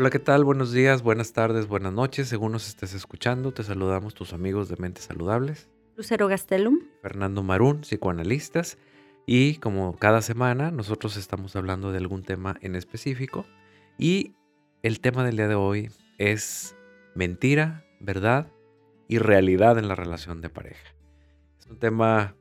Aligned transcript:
Hola, 0.00 0.08
¿qué 0.08 0.18
tal? 0.18 0.44
Buenos 0.44 0.72
días, 0.72 1.02
buenas 1.02 1.34
tardes, 1.34 1.68
buenas 1.68 1.92
noches. 1.92 2.26
Según 2.26 2.52
nos 2.52 2.66
estés 2.66 2.94
escuchando, 2.94 3.52
te 3.52 3.62
saludamos 3.62 4.14
tus 4.14 4.32
amigos 4.32 4.70
de 4.70 4.76
Mentes 4.78 5.04
Saludables. 5.04 5.68
Lucero 5.94 6.26
Gastelum. 6.26 6.78
Fernando 7.02 7.42
Marún, 7.42 7.82
psicoanalistas. 7.82 8.78
Y 9.26 9.56
como 9.56 9.98
cada 9.98 10.22
semana, 10.22 10.70
nosotros 10.70 11.18
estamos 11.18 11.54
hablando 11.54 11.92
de 11.92 11.98
algún 11.98 12.22
tema 12.22 12.56
en 12.62 12.76
específico. 12.76 13.44
Y 13.98 14.32
el 14.82 15.00
tema 15.00 15.22
del 15.22 15.36
día 15.36 15.48
de 15.48 15.54
hoy 15.54 15.90
es 16.16 16.74
mentira, 17.14 17.84
verdad 18.00 18.50
y 19.06 19.18
realidad 19.18 19.78
en 19.78 19.86
la 19.86 19.96
relación 19.96 20.40
de 20.40 20.48
pareja. 20.48 20.94
Es 21.58 21.66
un 21.66 21.78
tema 21.78 22.36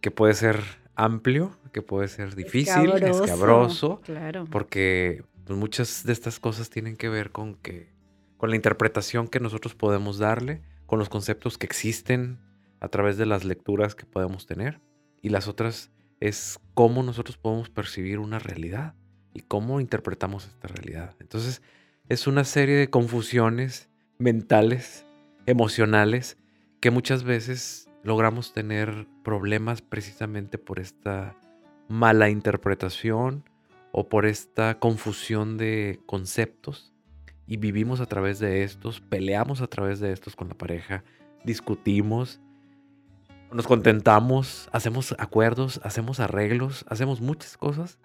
que 0.00 0.10
puede 0.10 0.32
ser 0.32 0.58
amplio, 0.94 1.50
que 1.70 1.82
puede 1.82 2.08
ser 2.08 2.34
difícil, 2.34 2.90
escabroso, 2.92 4.00
claro. 4.00 4.46
porque 4.50 5.22
pues, 5.44 5.58
muchas 5.58 6.04
de 6.04 6.12
estas 6.12 6.40
cosas 6.40 6.70
tienen 6.70 6.96
que 6.96 7.08
ver 7.08 7.30
con 7.30 7.54
que 7.54 7.92
con 8.36 8.50
la 8.50 8.56
interpretación 8.56 9.28
que 9.28 9.40
nosotros 9.40 9.74
podemos 9.74 10.18
darle, 10.18 10.60
con 10.86 10.98
los 10.98 11.08
conceptos 11.08 11.56
que 11.56 11.66
existen 11.66 12.38
a 12.80 12.88
través 12.88 13.16
de 13.16 13.26
las 13.26 13.44
lecturas 13.44 13.94
que 13.94 14.04
podemos 14.04 14.46
tener 14.46 14.80
y 15.22 15.30
las 15.30 15.48
otras 15.48 15.90
es 16.20 16.58
cómo 16.74 17.02
nosotros 17.02 17.38
podemos 17.38 17.70
percibir 17.70 18.18
una 18.18 18.38
realidad 18.38 18.94
y 19.32 19.40
cómo 19.40 19.80
interpretamos 19.80 20.46
esta 20.46 20.68
realidad. 20.68 21.16
Entonces, 21.20 21.62
es 22.08 22.26
una 22.26 22.44
serie 22.44 22.76
de 22.76 22.90
confusiones 22.90 23.88
mentales, 24.18 25.06
emocionales, 25.46 26.36
que 26.80 26.90
muchas 26.90 27.24
veces 27.24 27.88
logramos 28.02 28.52
tener 28.52 29.06
problemas 29.22 29.80
precisamente 29.80 30.58
por 30.58 30.80
esta 30.80 31.36
mala 31.88 32.28
interpretación 32.28 33.48
o 33.96 34.08
por 34.08 34.26
esta 34.26 34.80
confusión 34.80 35.56
de 35.56 36.00
conceptos 36.04 36.92
y 37.46 37.58
vivimos 37.58 38.00
a 38.00 38.06
través 38.06 38.40
de 38.40 38.64
estos, 38.64 39.00
peleamos 39.00 39.60
a 39.60 39.68
través 39.68 40.00
de 40.00 40.10
estos 40.10 40.34
con 40.34 40.48
la 40.48 40.58
pareja, 40.58 41.04
discutimos, 41.44 42.40
nos 43.52 43.68
contentamos, 43.68 44.68
hacemos 44.72 45.14
acuerdos, 45.20 45.80
hacemos 45.84 46.18
arreglos, 46.18 46.84
hacemos 46.88 47.20
muchas 47.20 47.56
cosas 47.56 48.00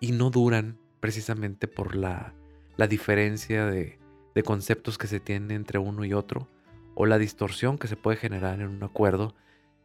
y 0.00 0.10
no 0.10 0.30
duran 0.30 0.78
precisamente 0.98 1.68
por 1.68 1.94
la, 1.94 2.34
la 2.76 2.88
diferencia 2.88 3.66
de, 3.66 4.00
de 4.34 4.42
conceptos 4.42 4.98
que 4.98 5.06
se 5.06 5.20
tienen 5.20 5.52
entre 5.52 5.78
uno 5.78 6.04
y 6.04 6.12
otro 6.12 6.48
o 6.96 7.06
la 7.06 7.18
distorsión 7.18 7.78
que 7.78 7.86
se 7.86 7.94
puede 7.94 8.16
generar 8.16 8.60
en 8.60 8.66
un 8.66 8.82
acuerdo 8.82 9.36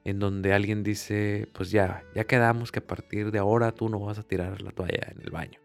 en 0.05 0.19
donde 0.19 0.53
alguien 0.53 0.83
dice, 0.83 1.49
pues 1.51 1.71
ya, 1.71 2.03
ya 2.13 2.23
quedamos 2.23 2.71
que 2.71 2.79
a 2.79 2.87
partir 2.87 3.31
de 3.31 3.39
ahora 3.39 3.73
tú 3.73 3.89
no 3.89 3.99
vas 3.99 4.19
a 4.19 4.23
tirar 4.23 4.61
la 4.61 4.71
toalla 4.71 5.11
en 5.11 5.21
el 5.21 5.31
baño. 5.31 5.59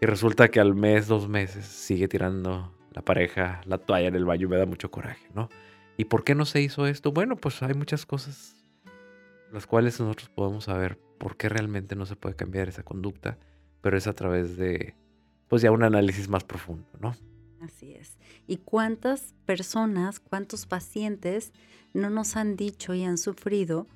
Y 0.00 0.06
resulta 0.06 0.48
que 0.48 0.60
al 0.60 0.74
mes, 0.74 1.08
dos 1.08 1.28
meses, 1.28 1.64
sigue 1.64 2.06
tirando 2.06 2.72
la 2.92 3.02
pareja 3.02 3.62
la 3.64 3.78
toalla 3.78 4.08
en 4.08 4.14
el 4.14 4.24
baño 4.24 4.48
me 4.48 4.58
da 4.58 4.66
mucho 4.66 4.90
coraje, 4.90 5.26
¿no? 5.34 5.48
¿Y 5.96 6.04
por 6.04 6.24
qué 6.24 6.34
no 6.34 6.44
se 6.44 6.60
hizo 6.60 6.86
esto? 6.86 7.12
Bueno, 7.12 7.36
pues 7.36 7.62
hay 7.62 7.74
muchas 7.74 8.06
cosas 8.06 8.56
las 9.52 9.66
cuales 9.66 10.00
nosotros 10.00 10.30
podemos 10.30 10.64
saber 10.64 10.98
por 11.18 11.36
qué 11.36 11.48
realmente 11.48 11.94
no 11.94 12.06
se 12.06 12.16
puede 12.16 12.34
cambiar 12.34 12.68
esa 12.68 12.82
conducta, 12.82 13.38
pero 13.80 13.96
es 13.96 14.06
a 14.06 14.14
través 14.14 14.56
de, 14.56 14.94
pues 15.48 15.62
ya 15.62 15.70
un 15.70 15.82
análisis 15.82 16.28
más 16.28 16.44
profundo, 16.44 16.88
¿no? 17.00 17.14
Así 17.62 17.92
es. 17.92 18.18
¿Y 18.48 18.56
cuántas 18.56 19.34
personas, 19.46 20.18
cuántos 20.18 20.66
pacientes 20.66 21.52
no 21.94 22.10
nos 22.10 22.36
han 22.36 22.56
dicho 22.56 22.92
y 22.92 23.04
han 23.04 23.18
sufrido 23.18 23.86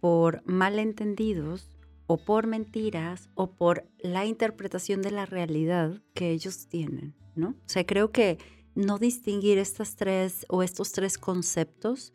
por 0.00 0.42
malentendidos 0.44 1.70
o 2.08 2.24
por 2.24 2.48
mentiras 2.48 3.30
o 3.36 3.52
por 3.52 3.88
la 4.00 4.26
interpretación 4.26 5.02
de 5.02 5.12
la 5.12 5.24
realidad 5.24 6.02
que 6.14 6.32
ellos 6.32 6.66
tienen, 6.66 7.14
¿no? 7.36 7.50
O 7.50 7.68
sea, 7.68 7.86
creo 7.86 8.10
que 8.10 8.38
no 8.74 8.98
distinguir 8.98 9.58
estas 9.58 9.94
tres 9.94 10.44
o 10.48 10.64
estos 10.64 10.90
tres 10.90 11.16
conceptos 11.16 12.12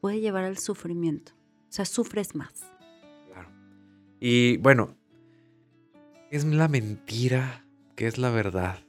puede 0.00 0.20
llevar 0.20 0.44
al 0.44 0.58
sufrimiento. 0.58 1.32
O 1.70 1.72
sea, 1.72 1.86
sufres 1.86 2.34
más. 2.34 2.52
Claro. 3.32 3.48
Y 4.20 4.58
bueno, 4.58 4.98
es 6.30 6.44
la 6.44 6.68
mentira 6.68 7.64
que 7.96 8.06
es 8.06 8.18
la 8.18 8.30
verdad 8.30 8.84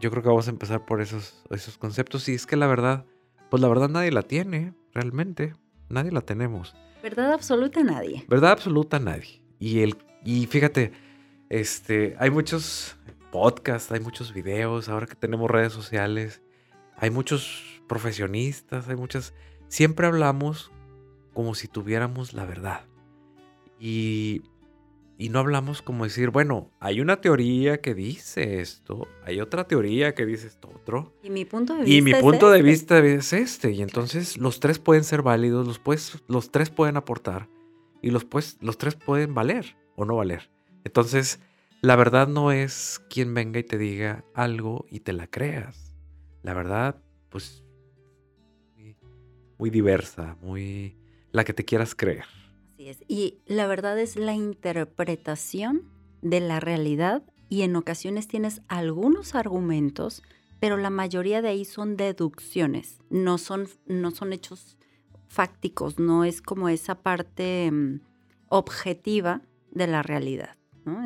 yo 0.00 0.10
creo 0.10 0.22
que 0.22 0.28
vamos 0.28 0.48
a 0.48 0.50
empezar 0.50 0.84
por 0.84 1.00
esos, 1.00 1.44
esos 1.50 1.78
conceptos. 1.78 2.28
Y 2.28 2.34
es 2.34 2.46
que 2.46 2.56
la 2.56 2.66
verdad, 2.66 3.04
pues 3.50 3.60
la 3.60 3.68
verdad 3.68 3.88
nadie 3.88 4.10
la 4.10 4.22
tiene, 4.22 4.74
realmente. 4.92 5.54
Nadie 5.88 6.10
la 6.10 6.22
tenemos. 6.22 6.74
Verdad 7.02 7.32
absoluta 7.32 7.82
nadie. 7.82 8.24
Verdad 8.28 8.52
absoluta 8.52 8.98
nadie. 8.98 9.42
Y, 9.58 9.80
el, 9.80 9.96
y 10.24 10.46
fíjate, 10.46 10.92
este, 11.48 12.16
hay 12.18 12.30
muchos 12.30 12.96
podcasts, 13.30 13.92
hay 13.92 14.00
muchos 14.00 14.32
videos, 14.32 14.88
ahora 14.88 15.06
que 15.06 15.14
tenemos 15.14 15.50
redes 15.50 15.72
sociales, 15.72 16.42
hay 16.96 17.10
muchos 17.10 17.82
profesionistas, 17.88 18.88
hay 18.88 18.96
muchas... 18.96 19.34
Siempre 19.68 20.06
hablamos 20.06 20.70
como 21.32 21.54
si 21.54 21.68
tuviéramos 21.68 22.34
la 22.34 22.44
verdad. 22.44 22.86
Y 23.78 24.42
y 25.18 25.28
no 25.28 25.38
hablamos 25.38 25.82
como 25.82 26.04
decir, 26.04 26.30
bueno, 26.30 26.70
hay 26.80 27.00
una 27.00 27.20
teoría 27.20 27.80
que 27.80 27.94
dice 27.94 28.60
esto, 28.60 29.06
hay 29.24 29.40
otra 29.40 29.68
teoría 29.68 30.14
que 30.14 30.26
dice 30.26 30.46
esto 30.46 30.72
otro. 30.74 31.14
Y 31.22 31.30
mi 31.30 31.44
punto 31.44 31.74
de 31.74 31.80
vista. 31.80 31.94
Y 31.94 32.02
mi 32.02 32.14
punto 32.14 32.50
de 32.50 32.58
este. 32.58 32.70
vista 32.70 32.98
es 32.98 33.32
este. 33.32 33.70
Y 33.72 33.82
entonces 33.82 34.36
los 34.38 34.60
tres 34.60 34.78
pueden 34.78 35.04
ser 35.04 35.22
válidos, 35.22 35.66
los, 35.66 35.78
pues, 35.78 36.22
los 36.28 36.50
tres 36.50 36.70
pueden 36.70 36.96
aportar 36.96 37.48
y 38.00 38.10
los, 38.10 38.24
pues, 38.24 38.58
los 38.60 38.78
tres 38.78 38.96
pueden 38.96 39.34
valer 39.34 39.76
o 39.96 40.04
no 40.04 40.16
valer. 40.16 40.50
Entonces, 40.84 41.40
la 41.80 41.96
verdad 41.96 42.28
no 42.28 42.52
es 42.52 43.00
quien 43.08 43.34
venga 43.34 43.60
y 43.60 43.64
te 43.64 43.78
diga 43.78 44.24
algo 44.34 44.86
y 44.90 45.00
te 45.00 45.12
la 45.12 45.26
creas. 45.28 45.94
La 46.42 46.54
verdad, 46.54 47.00
pues, 47.28 47.62
muy 49.58 49.70
diversa, 49.70 50.36
muy 50.42 50.96
la 51.30 51.44
que 51.44 51.52
te 51.52 51.64
quieras 51.64 51.94
creer. 51.94 52.24
Y 53.08 53.38
la 53.46 53.66
verdad 53.66 53.98
es 53.98 54.16
la 54.16 54.34
interpretación 54.34 55.82
de 56.20 56.40
la 56.40 56.60
realidad 56.60 57.22
y 57.48 57.62
en 57.62 57.76
ocasiones 57.76 58.28
tienes 58.28 58.62
algunos 58.68 59.34
argumentos, 59.34 60.22
pero 60.58 60.76
la 60.76 60.90
mayoría 60.90 61.42
de 61.42 61.48
ahí 61.48 61.64
son 61.64 61.96
deducciones, 61.96 63.00
no 63.10 63.36
son, 63.36 63.68
no 63.86 64.10
son 64.10 64.32
hechos 64.32 64.78
fácticos, 65.28 65.98
no 65.98 66.24
es 66.24 66.40
como 66.40 66.68
esa 66.68 66.94
parte 67.02 67.70
mm, 67.70 68.00
objetiva 68.48 69.42
de 69.70 69.86
la 69.86 70.02
realidad. 70.02 70.56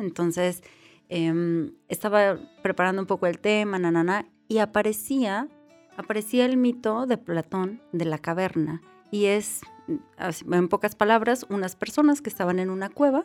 Entonces, 0.01 0.63
em, 1.09 1.73
estaba 1.87 2.39
preparando 2.63 3.01
un 3.01 3.07
poco 3.07 3.27
el 3.27 3.39
tema, 3.39 3.77
nanana, 3.79 4.27
y 4.47 4.59
aparecía, 4.59 5.47
aparecía 5.97 6.45
el 6.45 6.57
mito 6.57 7.05
de 7.05 7.17
Platón 7.17 7.81
de 7.91 8.05
la 8.05 8.17
caverna, 8.17 8.81
y 9.11 9.25
es 9.25 9.61
en 9.87 10.67
pocas 10.69 10.95
palabras, 10.95 11.45
unas 11.49 11.75
personas 11.75 12.21
que 12.21 12.29
estaban 12.29 12.59
en 12.59 12.69
una 12.69 12.89
cueva 12.89 13.23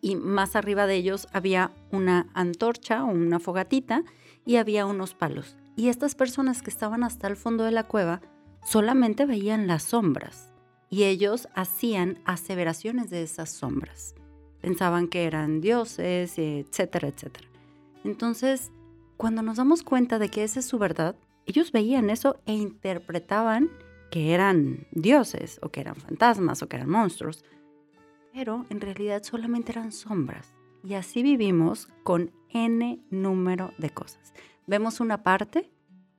y 0.00 0.16
más 0.16 0.56
arriba 0.56 0.86
de 0.86 0.96
ellos 0.96 1.28
había 1.32 1.72
una 1.90 2.28
antorcha 2.34 3.04
o 3.04 3.08
una 3.08 3.38
fogatita 3.38 4.04
y 4.46 4.56
había 4.56 4.86
unos 4.86 5.14
palos. 5.14 5.56
Y 5.76 5.88
estas 5.88 6.14
personas 6.14 6.62
que 6.62 6.70
estaban 6.70 7.04
hasta 7.04 7.28
el 7.28 7.36
fondo 7.36 7.64
de 7.64 7.72
la 7.72 7.84
cueva 7.84 8.20
solamente 8.64 9.26
veían 9.26 9.66
las 9.66 9.82
sombras 9.84 10.52
y 10.88 11.04
ellos 11.04 11.48
hacían 11.54 12.18
aseveraciones 12.24 13.10
de 13.10 13.22
esas 13.22 13.50
sombras. 13.50 14.14
Pensaban 14.60 15.08
que 15.08 15.24
eran 15.24 15.60
dioses, 15.60 16.38
etcétera, 16.38 17.08
etcétera. 17.08 17.48
Entonces, 18.04 18.72
cuando 19.16 19.42
nos 19.42 19.56
damos 19.56 19.82
cuenta 19.82 20.18
de 20.18 20.28
que 20.28 20.44
esa 20.44 20.60
es 20.60 20.66
su 20.66 20.78
verdad, 20.78 21.14
ellos 21.46 21.72
veían 21.72 22.10
eso 22.10 22.40
e 22.46 22.52
interpretaban 22.52 23.70
que 24.10 24.34
eran 24.34 24.86
dioses 24.92 25.58
o 25.62 25.70
que 25.70 25.80
eran 25.80 25.96
fantasmas 25.96 26.62
o 26.62 26.68
que 26.68 26.76
eran 26.76 26.90
monstruos, 26.90 27.44
pero 28.32 28.66
en 28.70 28.80
realidad 28.80 29.22
solamente 29.22 29.72
eran 29.72 29.92
sombras. 29.92 30.54
Y 30.82 30.94
así 30.94 31.22
vivimos 31.22 31.88
con 32.02 32.32
n 32.48 33.04
número 33.10 33.72
de 33.78 33.90
cosas. 33.90 34.32
Vemos 34.66 35.00
una 35.00 35.22
parte 35.22 35.70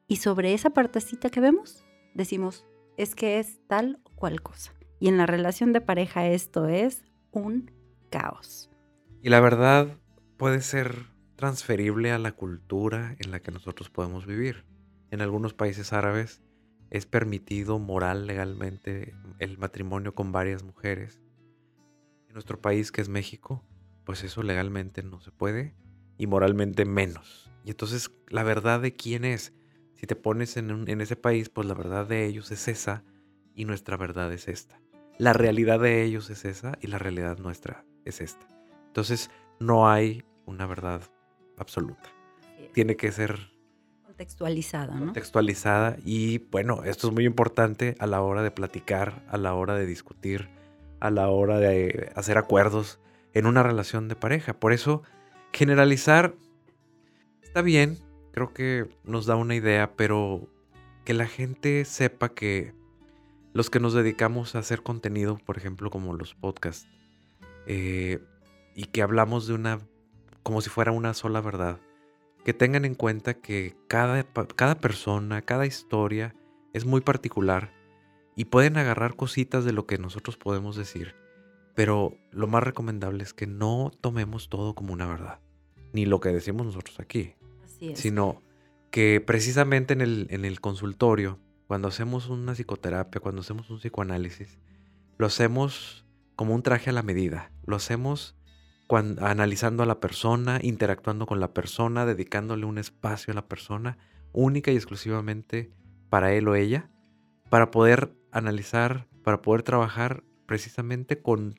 y 0.07 0.17
sobre 0.17 0.53
esa 0.53 0.71
partecita 0.71 1.29
que 1.29 1.39
vemos 1.39 1.83
decimos, 2.13 2.65
es 2.97 3.15
que 3.15 3.39
es 3.39 3.59
tal 3.67 3.99
o 4.03 4.09
cual 4.15 4.41
cosa. 4.41 4.73
Y 4.99 5.07
en 5.07 5.17
la 5.17 5.25
relación 5.25 5.73
de 5.73 5.81
pareja 5.81 6.27
esto 6.27 6.67
es 6.67 7.03
un 7.31 7.71
caos. 8.09 8.69
Y 9.21 9.29
la 9.29 9.39
verdad 9.39 9.97
puede 10.37 10.61
ser 10.61 11.07
transferible 11.35 12.11
a 12.11 12.19
la 12.19 12.33
cultura 12.33 13.15
en 13.19 13.31
la 13.31 13.39
que 13.39 13.51
nosotros 13.51 13.89
podemos 13.89 14.25
vivir. 14.25 14.65
En 15.09 15.21
algunos 15.21 15.53
países 15.53 15.93
árabes 15.93 16.41
es 16.91 17.05
permitido 17.05 17.79
moral 17.79 18.27
legalmente 18.27 19.15
el 19.39 19.57
matrimonio 19.57 20.13
con 20.13 20.31
varias 20.31 20.61
mujeres. 20.61 21.21
En 22.27 22.33
nuestro 22.33 22.61
país, 22.61 22.91
que 22.91 23.01
es 23.01 23.09
México, 23.09 23.63
pues 24.03 24.23
eso 24.23 24.43
legalmente 24.43 25.01
no 25.01 25.21
se 25.21 25.31
puede 25.31 25.73
y 26.17 26.27
moralmente 26.27 26.85
menos. 26.85 27.49
Y 27.63 27.71
entonces 27.71 28.11
la 28.27 28.43
verdad 28.43 28.81
de 28.81 28.93
quién 28.93 29.23
es, 29.23 29.53
si 29.95 30.05
te 30.05 30.15
pones 30.15 30.57
en, 30.57 30.89
en 30.89 31.01
ese 31.01 31.15
país, 31.15 31.49
pues 31.49 31.65
la 31.65 31.73
verdad 31.73 32.05
de 32.07 32.25
ellos 32.25 32.51
es 32.51 32.67
esa 32.67 33.03
y 33.55 33.65
nuestra 33.65 33.95
verdad 33.95 34.31
es 34.33 34.47
esta. 34.47 34.81
La 35.17 35.33
realidad 35.33 35.79
de 35.79 36.03
ellos 36.03 36.29
es 36.29 36.43
esa 36.43 36.77
y 36.81 36.87
la 36.87 36.97
realidad 36.97 37.37
nuestra 37.37 37.85
es 38.03 38.19
esta. 38.19 38.45
Entonces 38.87 39.31
no 39.59 39.89
hay 39.89 40.23
una 40.45 40.65
verdad 40.65 41.03
absoluta. 41.57 42.09
Tiene 42.73 42.97
que 42.97 43.11
ser 43.11 43.50
Textualizada, 44.21 44.99
¿no? 44.99 45.13
Textualizada 45.13 45.97
y 46.05 46.37
bueno, 46.51 46.83
esto 46.83 47.07
es 47.07 47.13
muy 47.13 47.25
importante 47.25 47.95
a 47.97 48.05
la 48.05 48.21
hora 48.21 48.43
de 48.43 48.51
platicar, 48.51 49.25
a 49.27 49.37
la 49.37 49.55
hora 49.55 49.73
de 49.73 49.87
discutir, 49.87 50.47
a 50.99 51.09
la 51.09 51.27
hora 51.29 51.57
de 51.57 52.11
hacer 52.15 52.37
acuerdos 52.37 52.99
en 53.33 53.47
una 53.47 53.63
relación 53.63 54.07
de 54.09 54.15
pareja. 54.15 54.53
Por 54.53 54.73
eso, 54.73 55.01
generalizar 55.51 56.35
está 57.41 57.63
bien, 57.63 57.97
creo 58.31 58.53
que 58.53 58.95
nos 59.03 59.25
da 59.25 59.35
una 59.37 59.55
idea, 59.55 59.93
pero 59.95 60.47
que 61.03 61.15
la 61.15 61.25
gente 61.25 61.83
sepa 61.83 62.29
que 62.29 62.75
los 63.53 63.71
que 63.71 63.79
nos 63.79 63.95
dedicamos 63.95 64.53
a 64.53 64.59
hacer 64.59 64.83
contenido, 64.83 65.39
por 65.47 65.57
ejemplo, 65.57 65.89
como 65.89 66.13
los 66.13 66.35
podcasts, 66.35 66.87
eh, 67.65 68.19
y 68.75 68.83
que 68.83 69.01
hablamos 69.01 69.47
de 69.47 69.55
una, 69.55 69.79
como 70.43 70.61
si 70.61 70.69
fuera 70.69 70.91
una 70.91 71.15
sola 71.15 71.41
verdad, 71.41 71.79
que 72.43 72.53
tengan 72.53 72.85
en 72.85 72.95
cuenta 72.95 73.35
que 73.35 73.75
cada, 73.87 74.23
cada 74.55 74.75
persona, 74.75 75.41
cada 75.41 75.65
historia 75.65 76.35
es 76.73 76.85
muy 76.85 77.01
particular 77.01 77.73
y 78.35 78.45
pueden 78.45 78.77
agarrar 78.77 79.15
cositas 79.15 79.65
de 79.65 79.73
lo 79.73 79.85
que 79.85 79.97
nosotros 79.97 80.37
podemos 80.37 80.75
decir, 80.75 81.15
pero 81.75 82.15
lo 82.31 82.47
más 82.47 82.63
recomendable 82.63 83.23
es 83.23 83.33
que 83.33 83.47
no 83.47 83.91
tomemos 84.01 84.49
todo 84.49 84.73
como 84.73 84.93
una 84.93 85.07
verdad, 85.07 85.39
ni 85.93 86.05
lo 86.05 86.19
que 86.19 86.29
decimos 86.29 86.65
nosotros 86.65 86.99
aquí, 86.99 87.35
Así 87.63 87.91
es. 87.91 87.99
sino 87.99 88.41
que 88.89 89.21
precisamente 89.25 89.93
en 89.93 90.01
el, 90.01 90.27
en 90.31 90.45
el 90.45 90.59
consultorio, 90.59 91.39
cuando 91.67 91.87
hacemos 91.87 92.27
una 92.27 92.53
psicoterapia, 92.53 93.21
cuando 93.21 93.41
hacemos 93.41 93.69
un 93.69 93.79
psicoanálisis, 93.79 94.59
lo 95.17 95.25
hacemos 95.25 96.05
como 96.35 96.55
un 96.55 96.63
traje 96.63 96.89
a 96.89 96.93
la 96.93 97.03
medida, 97.03 97.51
lo 97.65 97.75
hacemos 97.75 98.35
analizando 98.97 99.83
a 99.83 99.85
la 99.85 99.99
persona, 99.99 100.59
interactuando 100.61 101.25
con 101.25 101.39
la 101.39 101.53
persona, 101.53 102.05
dedicándole 102.05 102.65
un 102.65 102.77
espacio 102.77 103.31
a 103.31 103.35
la 103.35 103.47
persona, 103.47 103.97
única 104.33 104.71
y 104.71 104.75
exclusivamente 104.75 105.71
para 106.09 106.33
él 106.33 106.47
o 106.47 106.55
ella, 106.55 106.89
para 107.49 107.71
poder 107.71 108.13
analizar, 108.31 109.07
para 109.23 109.41
poder 109.41 109.63
trabajar 109.63 110.23
precisamente 110.45 111.21
con 111.21 111.55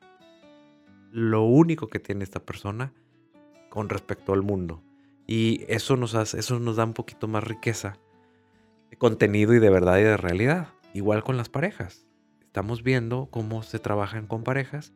lo 1.10 1.42
único 1.42 1.88
que 1.88 1.98
tiene 1.98 2.24
esta 2.24 2.44
persona 2.44 2.92
con 3.70 3.88
respecto 3.88 4.32
al 4.32 4.42
mundo. 4.42 4.82
Y 5.26 5.64
eso 5.68 5.96
nos 5.96 6.14
eso 6.34 6.58
nos 6.58 6.76
da 6.76 6.84
un 6.84 6.94
poquito 6.94 7.28
más 7.28 7.44
riqueza 7.44 7.98
de 8.90 8.96
contenido 8.96 9.54
y 9.54 9.58
de 9.58 9.70
verdad 9.70 9.98
y 9.98 10.02
de 10.02 10.16
realidad. 10.16 10.68
Igual 10.94 11.22
con 11.22 11.36
las 11.36 11.48
parejas. 11.48 12.06
Estamos 12.42 12.82
viendo 12.82 13.28
cómo 13.30 13.62
se 13.62 13.78
trabajan 13.78 14.26
con 14.26 14.44
parejas 14.44 14.92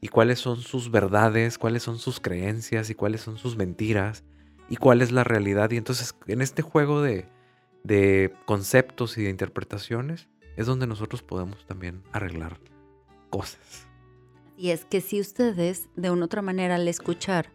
y 0.00 0.08
cuáles 0.08 0.38
son 0.38 0.58
sus 0.60 0.90
verdades, 0.90 1.58
cuáles 1.58 1.82
son 1.82 1.98
sus 1.98 2.20
creencias 2.20 2.90
y 2.90 2.94
cuáles 2.94 3.20
son 3.20 3.36
sus 3.36 3.56
mentiras 3.56 4.24
y 4.68 4.76
cuál 4.76 5.02
es 5.02 5.12
la 5.12 5.24
realidad. 5.24 5.70
Y 5.70 5.76
entonces 5.76 6.14
en 6.26 6.40
este 6.40 6.62
juego 6.62 7.02
de, 7.02 7.26
de 7.84 8.32
conceptos 8.46 9.18
y 9.18 9.24
de 9.24 9.30
interpretaciones 9.30 10.28
es 10.56 10.66
donde 10.66 10.86
nosotros 10.86 11.22
podemos 11.22 11.66
también 11.66 12.02
arreglar 12.12 12.58
cosas. 13.30 13.86
Y 14.56 14.70
es 14.70 14.84
que 14.84 15.00
si 15.00 15.20
ustedes, 15.20 15.88
de 15.96 16.10
una 16.10 16.26
otra 16.26 16.42
manera, 16.42 16.74
al 16.74 16.86
escuchar 16.86 17.50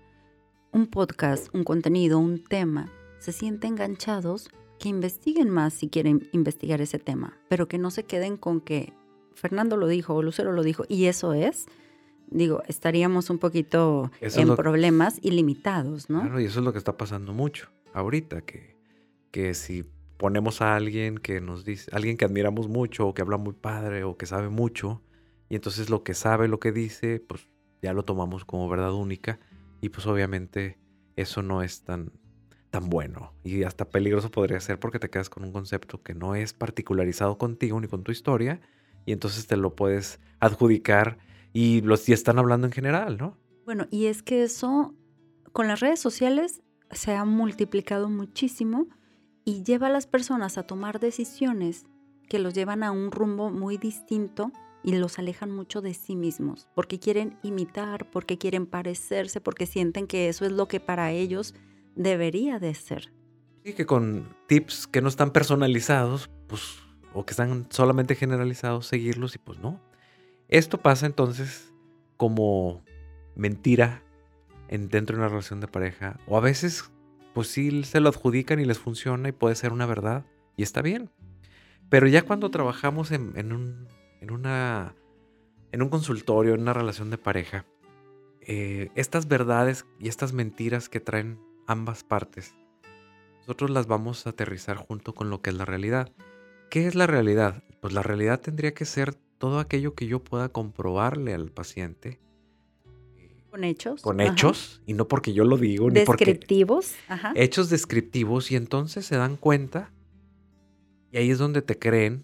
un 0.72 0.88
podcast, 0.88 1.54
un 1.54 1.64
contenido, 1.64 2.20
un 2.20 2.44
tema, 2.44 2.92
se 3.20 3.32
sienten 3.32 3.74
enganchados, 3.74 4.50
que 4.80 4.90
investiguen 4.90 5.50
más 5.50 5.74
si 5.74 5.88
quieren 5.88 6.28
investigar 6.32 6.82
ese 6.82 7.00
tema, 7.00 7.38
pero 7.48 7.68
que 7.68 7.78
no 7.78 7.92
se 7.92 8.04
queden 8.04 8.38
con 8.38 8.60
que 8.60 8.94
Fernando 9.36 9.78
lo 9.78 9.88
dijo 9.88 10.16
o 10.16 10.22
Lucero 10.22 10.52
lo 10.52 10.64
dijo 10.64 10.84
y 10.90 11.06
eso 11.06 11.34
es, 11.34 11.68
digo, 12.30 12.64
estaríamos 12.68 13.30
un 13.30 13.38
poquito 13.38 14.12
Eso 14.22 14.42
en 14.42 14.56
problemas 14.56 15.20
ilimitados, 15.22 16.10
¿no? 16.10 16.22
Claro, 16.22 16.40
y 16.40 16.46
eso 16.46 16.60
es 16.60 16.66
lo 16.66 16.72
que 16.72 16.80
está 16.80 16.98
pasando 16.98 17.34
mucho 17.34 17.70
ahorita, 17.94 18.42
que, 18.42 18.76
que 19.32 19.54
si 19.54 19.86
ponemos 20.18 20.62
a 20.62 20.76
alguien 20.76 21.18
que 21.18 21.42
nos 21.42 21.66
dice, 21.66 21.90
alguien 21.94 22.18
que 22.18 22.26
admiramos 22.26 22.68
mucho 22.68 23.08
o 23.08 23.14
que 23.14 23.22
habla 23.22 23.38
muy 23.38 23.54
padre 23.54 24.04
o 24.04 24.18
que 24.18 24.26
sabe 24.26 24.50
mucho, 24.50 25.02
y 25.50 25.56
entonces 25.56 25.90
lo 25.90 26.04
que 26.04 26.14
sabe, 26.14 26.48
lo 26.48 26.60
que 26.60 26.72
dice, 26.72 27.20
pues 27.20 27.48
ya 27.82 27.94
lo 27.94 28.04
tomamos 28.04 28.46
como 28.46 28.68
verdad 28.70 28.94
única 28.94 29.40
y 29.82 29.90
pues 29.90 30.08
obviamente 30.08 30.78
eso 31.16 31.42
no 31.42 31.62
es 31.62 31.84
tan, 31.84 32.12
tan 32.72 32.90
bueno 32.90 33.34
y 33.44 33.64
hasta 33.64 33.90
peligroso 33.90 34.32
podría 34.32 34.60
ser 34.60 34.80
porque 34.80 35.00
te 35.00 35.10
quedas 35.10 35.30
con 35.30 35.44
un 35.44 35.52
concepto 35.52 36.02
que 36.02 36.16
no 36.16 36.36
es 36.36 36.54
particularizado 36.54 37.38
contigo 37.38 37.80
ni 37.80 37.88
con 37.88 38.04
tu 38.04 38.12
historia 38.12 38.60
y 39.06 39.12
entonces 39.12 39.46
te 39.46 39.56
lo 39.56 39.76
puedes 39.76 40.20
adjudicar 40.40 41.20
y 41.56 41.80
los 41.80 42.08
y 42.10 42.12
están 42.12 42.38
hablando 42.38 42.68
en 42.68 42.74
general, 42.74 43.18
¿no? 43.18 43.38
Bueno, 43.64 43.88
y 43.90 44.08
es 44.08 44.22
que 44.22 44.44
eso 44.44 44.94
con 45.54 45.70
las 45.70 45.80
redes 45.80 46.02
sociales 46.02 46.62
se 46.92 47.14
ha 47.14 47.24
multiplicado 47.24 48.10
muchísimo 48.10 48.88
y 49.46 49.64
lleva 49.64 49.88
a 49.88 49.90
las 49.90 50.06
personas 50.06 50.58
a 50.58 50.64
tomar 50.64 51.00
decisiones 51.00 51.86
que 52.28 52.40
los 52.40 52.54
llevan 52.54 52.84
a 52.84 52.92
un 52.92 53.10
rumbo 53.10 53.52
muy 53.52 53.78
distinto 53.78 54.52
y 54.84 54.98
los 54.98 55.18
alejan 55.18 55.50
mucho 55.50 55.82
de 55.82 55.94
sí 55.94 56.18
mismos, 56.18 56.68
porque 56.76 57.00
quieren 57.00 57.38
imitar, 57.42 58.12
porque 58.12 58.38
quieren 58.38 58.66
parecerse, 58.66 59.40
porque 59.40 59.66
sienten 59.66 60.08
que 60.08 60.28
eso 60.28 60.46
es 60.46 60.52
lo 60.52 60.68
que 60.68 60.82
para 60.82 61.14
ellos 61.14 61.56
debería 61.96 62.60
de 62.60 62.76
ser. 62.76 63.14
Sí, 63.64 63.72
que 63.72 63.86
con 63.86 64.36
tips 64.48 64.88
que 64.88 65.02
no 65.02 65.08
están 65.08 65.32
personalizados, 65.32 66.30
pues, 66.48 66.80
o 67.14 67.26
que 67.26 67.32
están 67.32 67.66
solamente 67.70 68.14
generalizados, 68.14 68.88
seguirlos 68.88 69.36
y 69.36 69.38
pues 69.38 69.58
no. 69.60 69.80
Esto 70.48 70.80
pasa 70.80 71.06
entonces 71.06 71.74
como 72.18 72.84
mentira 73.36 74.04
en, 74.68 74.90
dentro 74.90 75.16
de 75.16 75.22
una 75.22 75.30
relación 75.30 75.60
de 75.60 75.68
pareja. 75.68 76.20
O 76.28 76.38
a 76.38 76.42
veces, 76.42 76.92
pues 77.34 77.48
sí, 77.48 77.84
se 77.84 78.00
lo 78.00 78.10
adjudican 78.10 78.60
y 78.60 78.66
les 78.66 78.80
funciona 78.80 79.30
y 79.30 79.34
puede 79.34 79.56
ser 79.56 79.74
una 79.74 79.86
verdad 79.86 80.26
y 80.58 80.64
está 80.64 80.82
bien. 80.82 81.10
Pero 81.90 82.08
ya 82.08 82.24
cuando 82.24 82.52
trabajamos 82.52 83.12
en, 83.12 83.34
en 83.38 83.54
un, 83.54 83.88
en, 84.22 84.32
una, 84.32 84.96
en 85.72 85.82
un 85.82 85.90
consultorio, 85.90 86.54
en 86.54 86.62
una 86.62 86.74
relación 86.74 87.10
de 87.10 87.18
pareja, 87.18 87.66
eh, 88.42 88.90
estas 88.96 89.28
verdades 89.28 89.86
y 90.00 90.08
estas 90.08 90.34
mentiras 90.34 90.90
que 90.90 91.00
traen 91.00 91.40
ambas 91.68 92.04
partes, 92.04 92.56
nosotros 93.40 93.70
las 93.70 93.86
vamos 93.86 94.26
a 94.26 94.32
aterrizar 94.32 94.78
junto 94.78 95.14
con 95.14 95.30
lo 95.30 95.42
que 95.42 95.52
es 95.52 95.56
la 95.56 95.66
realidad. 95.66 96.12
¿Qué 96.72 96.88
es 96.88 96.96
la 96.96 97.06
realidad? 97.06 97.64
Pues 97.80 97.94
la 97.94 98.02
realidad 98.02 98.42
tendría 98.42 98.74
que 98.74 98.86
ser 98.86 99.16
todo 99.38 99.60
aquello 99.60 99.94
que 99.96 100.08
yo 100.08 100.24
pueda 100.24 100.50
comprobarle 100.50 101.34
al 101.34 101.52
paciente 101.52 102.20
eh, 103.18 103.44
Con 103.50 103.64
hechos. 103.64 104.02
con 104.02 104.22
ajá, 104.22 104.32
hechos 104.32 104.82
y 104.86 104.94
no 104.94 105.08
porque 105.08 105.34
yo 105.34 105.44
lo 105.44 105.58
digo 105.58 105.90
ni 105.90 106.02
porque 106.06 106.26
Descriptivos. 106.26 106.94
Ajá. 107.08 107.34
hechos 107.36 107.70
descriptivos 107.70 108.52
y 108.52 108.56
entonces 108.56 109.06
se 109.06 109.18
dan 109.18 109.36
cuenta 109.38 109.92
y 111.12 111.18
ahí 111.18 111.30
es 111.32 111.38
donde 111.38 111.62
te 111.62 111.78
creen 111.80 112.24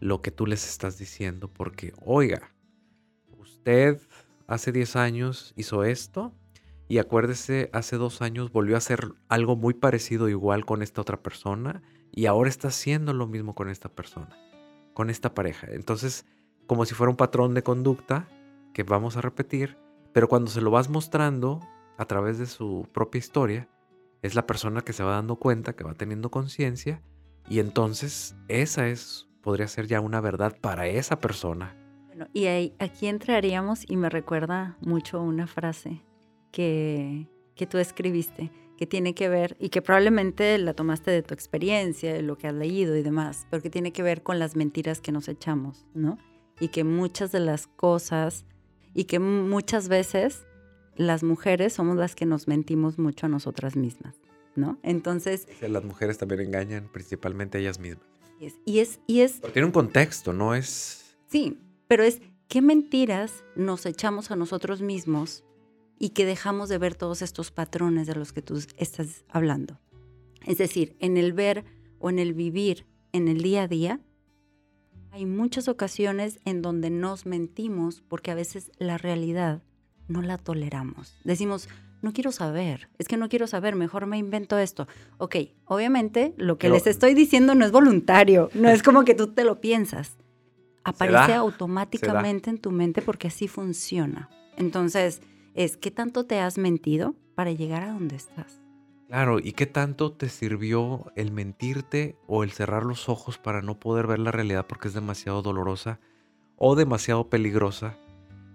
lo 0.00 0.20
que 0.22 0.30
tú 0.30 0.46
les 0.46 0.68
estás 0.68 0.98
diciendo 0.98 1.48
porque 1.48 1.92
oiga 2.04 2.52
usted 3.38 4.00
hace 4.46 4.72
10 4.72 4.96
años 4.96 5.52
hizo 5.56 5.84
esto 5.84 6.32
y 6.88 6.98
acuérdese 6.98 7.70
hace 7.72 7.96
dos 7.96 8.20
años 8.20 8.52
volvió 8.52 8.74
a 8.74 8.78
hacer 8.78 9.12
algo 9.28 9.56
muy 9.56 9.74
parecido 9.74 10.28
igual 10.28 10.64
con 10.66 10.82
esta 10.82 11.00
otra 11.00 11.22
persona 11.22 11.82
y 12.10 12.26
ahora 12.26 12.50
está 12.50 12.68
haciendo 12.68 13.14
lo 13.14 13.26
mismo 13.26 13.54
con 13.54 13.68
esta 13.70 13.88
persona 13.88 14.36
con 14.94 15.10
esta 15.10 15.34
pareja 15.34 15.66
entonces 15.70 16.26
como 16.66 16.84
si 16.84 16.94
fuera 16.94 17.10
un 17.10 17.16
patrón 17.16 17.54
de 17.54 17.62
conducta 17.62 18.28
que 18.72 18.82
vamos 18.82 19.16
a 19.16 19.20
repetir 19.20 19.76
pero 20.12 20.28
cuando 20.28 20.50
se 20.50 20.60
lo 20.60 20.70
vas 20.70 20.88
mostrando 20.90 21.60
a 21.98 22.04
través 22.06 22.38
de 22.38 22.46
su 22.46 22.86
propia 22.92 23.18
historia 23.18 23.68
es 24.22 24.34
la 24.34 24.46
persona 24.46 24.82
que 24.82 24.92
se 24.92 25.02
va 25.02 25.12
dando 25.12 25.36
cuenta, 25.36 25.72
que 25.74 25.82
va 25.82 25.94
teniendo 25.94 26.30
conciencia, 26.30 27.02
y 27.48 27.58
entonces 27.58 28.36
esa 28.46 28.86
es, 28.86 29.28
podría 29.42 29.66
ser 29.66 29.88
ya 29.88 30.00
una 30.00 30.20
verdad 30.20 30.56
para 30.60 30.86
esa 30.86 31.18
persona. 31.18 31.74
Y 32.32 32.44
ahí- 32.46 32.72
aquí 32.78 33.08
entraríamos 33.08 33.84
y 33.90 33.96
me 33.96 34.08
recuerda 34.10 34.76
mucho 34.80 35.20
una 35.20 35.48
frase 35.48 36.02
que, 36.52 37.26
que 37.56 37.66
tú 37.66 37.78
escribiste, 37.78 38.52
que 38.82 38.86
tiene 38.88 39.14
que 39.14 39.28
ver, 39.28 39.56
y 39.60 39.68
que 39.68 39.80
probablemente 39.80 40.58
la 40.58 40.74
tomaste 40.74 41.12
de 41.12 41.22
tu 41.22 41.34
experiencia, 41.34 42.12
de 42.12 42.20
lo 42.22 42.36
que 42.36 42.48
has 42.48 42.54
leído 42.54 42.96
y 42.96 43.02
demás, 43.04 43.46
pero 43.48 43.62
que 43.62 43.70
tiene 43.70 43.92
que 43.92 44.02
ver 44.02 44.24
con 44.24 44.40
las 44.40 44.56
mentiras 44.56 45.00
que 45.00 45.12
nos 45.12 45.28
echamos, 45.28 45.86
¿no? 45.94 46.18
Y 46.58 46.66
que 46.68 46.82
muchas 46.82 47.30
de 47.30 47.38
las 47.38 47.68
cosas, 47.68 48.44
y 48.92 49.04
que 49.04 49.20
mu- 49.20 49.46
muchas 49.46 49.86
veces 49.86 50.42
las 50.96 51.22
mujeres 51.22 51.74
somos 51.74 51.96
las 51.96 52.16
que 52.16 52.26
nos 52.26 52.48
mentimos 52.48 52.98
mucho 52.98 53.26
a 53.26 53.28
nosotras 53.28 53.76
mismas, 53.76 54.16
¿no? 54.56 54.80
Entonces, 54.82 55.46
Las 55.60 55.84
mujeres 55.84 56.18
también 56.18 56.40
engañan, 56.40 56.88
principalmente 56.92 57.60
ellas 57.60 57.78
mismas. 57.78 58.04
y 58.40 58.46
es, 58.46 58.54
y 58.66 58.78
es, 58.80 59.00
y 59.06 59.20
es 59.20 59.38
Pero 59.42 59.52
tiene 59.52 59.66
un 59.66 59.72
contexto, 59.72 60.32
no 60.32 60.56
es... 60.56 61.14
Sí, 61.28 61.60
pero 61.86 62.02
es 62.02 62.20
qué 62.48 62.60
mentiras 62.62 63.44
nos 63.54 63.86
echamos 63.86 64.32
a 64.32 64.36
nosotros 64.36 64.82
mismos 64.82 65.44
y 65.98 66.10
que 66.10 66.26
dejamos 66.26 66.68
de 66.68 66.78
ver 66.78 66.94
todos 66.94 67.22
estos 67.22 67.50
patrones 67.50 68.06
de 68.06 68.14
los 68.14 68.32
que 68.32 68.42
tú 68.42 68.60
estás 68.76 69.24
hablando. 69.28 69.78
Es 70.46 70.58
decir, 70.58 70.96
en 70.98 71.16
el 71.16 71.32
ver 71.32 71.64
o 71.98 72.10
en 72.10 72.18
el 72.18 72.34
vivir 72.34 72.86
en 73.12 73.28
el 73.28 73.42
día 73.42 73.64
a 73.64 73.68
día, 73.68 74.00
hay 75.10 75.26
muchas 75.26 75.68
ocasiones 75.68 76.40
en 76.44 76.62
donde 76.62 76.90
nos 76.90 77.26
mentimos 77.26 78.02
porque 78.08 78.30
a 78.30 78.34
veces 78.34 78.72
la 78.78 78.96
realidad 78.98 79.62
no 80.08 80.22
la 80.22 80.38
toleramos. 80.38 81.14
Decimos, 81.24 81.68
no 82.00 82.12
quiero 82.12 82.32
saber, 82.32 82.88
es 82.98 83.06
que 83.06 83.16
no 83.16 83.28
quiero 83.28 83.46
saber, 83.46 83.76
mejor 83.76 84.06
me 84.06 84.18
invento 84.18 84.58
esto. 84.58 84.88
Ok, 85.18 85.36
obviamente 85.66 86.34
lo 86.38 86.56
que 86.58 86.66
Pero- 86.66 86.74
les 86.74 86.86
estoy 86.86 87.14
diciendo 87.14 87.54
no 87.54 87.64
es 87.64 87.70
voluntario, 87.72 88.50
no 88.54 88.68
es 88.70 88.82
como 88.82 89.04
que 89.04 89.14
tú 89.14 89.28
te 89.28 89.44
lo 89.44 89.60
piensas. 89.60 90.16
Aparece 90.84 91.32
da, 91.32 91.36
automáticamente 91.36 92.50
en 92.50 92.58
tu 92.58 92.72
mente 92.72 93.02
porque 93.02 93.28
así 93.28 93.46
funciona. 93.46 94.28
Entonces, 94.56 95.22
es 95.54 95.76
qué 95.76 95.90
tanto 95.90 96.26
te 96.26 96.40
has 96.40 96.58
mentido 96.58 97.14
para 97.34 97.52
llegar 97.52 97.82
a 97.82 97.92
donde 97.92 98.16
estás. 98.16 98.60
Claro, 99.08 99.38
¿y 99.38 99.52
qué 99.52 99.66
tanto 99.66 100.12
te 100.12 100.28
sirvió 100.28 101.12
el 101.16 101.32
mentirte 101.32 102.16
o 102.26 102.44
el 102.44 102.52
cerrar 102.52 102.84
los 102.84 103.08
ojos 103.10 103.36
para 103.36 103.60
no 103.60 103.78
poder 103.78 104.06
ver 104.06 104.18
la 104.18 104.32
realidad 104.32 104.66
porque 104.66 104.88
es 104.88 104.94
demasiado 104.94 105.42
dolorosa 105.42 106.00
o 106.56 106.76
demasiado 106.76 107.28
peligrosa 107.28 107.98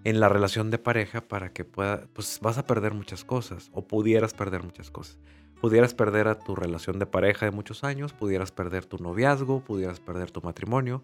en 0.02 0.18
la 0.18 0.28
relación 0.28 0.70
de 0.70 0.78
pareja 0.78 1.20
para 1.20 1.52
que 1.52 1.64
pueda, 1.64 2.08
pues 2.12 2.40
vas 2.42 2.58
a 2.58 2.66
perder 2.66 2.94
muchas 2.94 3.24
cosas 3.24 3.70
o 3.72 3.86
pudieras 3.86 4.34
perder 4.34 4.62
muchas 4.62 4.90
cosas. 4.90 5.18
Pudieras 5.60 5.94
perder 5.94 6.28
a 6.28 6.38
tu 6.38 6.54
relación 6.54 6.98
de 6.98 7.06
pareja 7.06 7.46
de 7.46 7.52
muchos 7.52 7.84
años, 7.84 8.12
pudieras 8.12 8.52
perder 8.52 8.84
tu 8.84 8.98
noviazgo, 8.98 9.60
pudieras 9.60 10.00
perder 10.00 10.30
tu 10.30 10.40
matrimonio, 10.40 11.02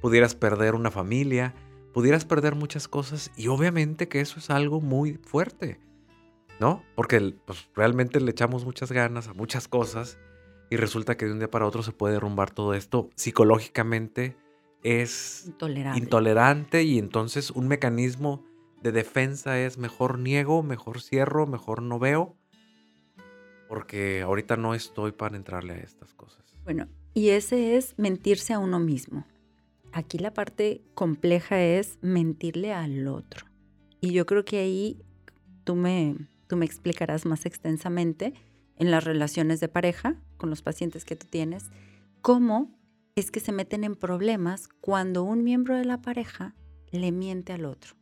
pudieras 0.00 0.34
perder 0.34 0.74
una 0.74 0.90
familia, 0.90 1.54
pudieras 1.94 2.26
perder 2.26 2.54
muchas 2.54 2.88
cosas 2.88 3.30
y 3.36 3.48
obviamente 3.48 4.08
que 4.08 4.20
eso 4.20 4.38
es 4.38 4.50
algo 4.50 4.82
muy 4.82 5.14
fuerte. 5.14 5.80
¿no? 6.60 6.82
Porque 6.94 7.34
pues, 7.44 7.68
realmente 7.74 8.20
le 8.20 8.30
echamos 8.30 8.64
muchas 8.64 8.92
ganas 8.92 9.28
a 9.28 9.34
muchas 9.34 9.68
cosas 9.68 10.18
y 10.70 10.76
resulta 10.76 11.16
que 11.16 11.26
de 11.26 11.32
un 11.32 11.38
día 11.38 11.50
para 11.50 11.66
otro 11.66 11.82
se 11.82 11.92
puede 11.92 12.14
derrumbar 12.14 12.50
todo 12.50 12.74
esto. 12.74 13.10
Psicológicamente 13.16 14.36
es 14.82 15.44
Intolerable. 15.46 15.98
intolerante 15.98 16.82
y 16.84 16.98
entonces 16.98 17.50
un 17.50 17.68
mecanismo 17.68 18.44
de 18.82 18.92
defensa 18.92 19.58
es 19.58 19.78
mejor 19.78 20.18
niego, 20.18 20.62
mejor 20.62 21.00
cierro, 21.00 21.46
mejor 21.46 21.82
no 21.82 21.98
veo, 21.98 22.36
porque 23.68 24.22
ahorita 24.22 24.56
no 24.56 24.74
estoy 24.74 25.12
para 25.12 25.36
entrarle 25.36 25.74
a 25.74 25.78
estas 25.78 26.12
cosas. 26.14 26.44
Bueno, 26.64 26.86
y 27.14 27.30
ese 27.30 27.76
es 27.76 27.94
mentirse 27.98 28.52
a 28.52 28.58
uno 28.58 28.78
mismo. 28.78 29.26
Aquí 29.96 30.18
la 30.18 30.34
parte 30.34 30.82
compleja 30.94 31.62
es 31.62 31.98
mentirle 32.02 32.72
al 32.72 33.06
otro. 33.06 33.46
Y 34.00 34.12
yo 34.12 34.26
creo 34.26 34.44
que 34.44 34.58
ahí 34.58 35.00
tú 35.62 35.76
me, 35.76 36.16
tú 36.48 36.56
me 36.56 36.64
explicarás 36.66 37.24
más 37.26 37.46
extensamente 37.46 38.34
en 38.76 38.90
las 38.90 39.04
relaciones 39.04 39.60
de 39.60 39.68
pareja 39.68 40.16
con 40.36 40.50
los 40.50 40.62
pacientes 40.62 41.04
que 41.04 41.14
tú 41.14 41.28
tienes, 41.30 41.70
cómo 42.22 42.76
es 43.14 43.30
que 43.30 43.38
se 43.38 43.52
meten 43.52 43.84
en 43.84 43.94
problemas 43.94 44.68
cuando 44.80 45.22
un 45.22 45.44
miembro 45.44 45.76
de 45.76 45.84
la 45.84 46.02
pareja 46.02 46.56
le 46.90 47.12
miente 47.12 47.52
al 47.52 47.64
otro 47.64 47.94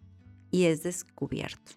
y 0.50 0.64
es 0.64 0.82
descubierto. 0.82 1.72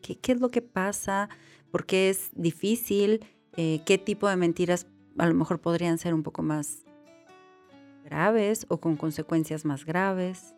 ¿Qué, 0.00 0.18
qué 0.18 0.32
es 0.32 0.40
lo 0.40 0.48
que 0.48 0.62
pasa? 0.62 1.28
¿Por 1.70 1.84
qué 1.84 2.08
es 2.08 2.30
difícil? 2.32 3.22
Eh, 3.58 3.82
¿Qué 3.84 3.98
tipo 3.98 4.26
de 4.26 4.36
mentiras 4.36 4.86
a 5.18 5.26
lo 5.26 5.34
mejor 5.34 5.60
podrían 5.60 5.98
ser 5.98 6.14
un 6.14 6.22
poco 6.22 6.42
más 6.42 6.84
graves 8.04 8.66
o 8.68 8.78
con 8.78 8.96
consecuencias 8.96 9.64
más 9.64 9.84
graves? 9.84 10.54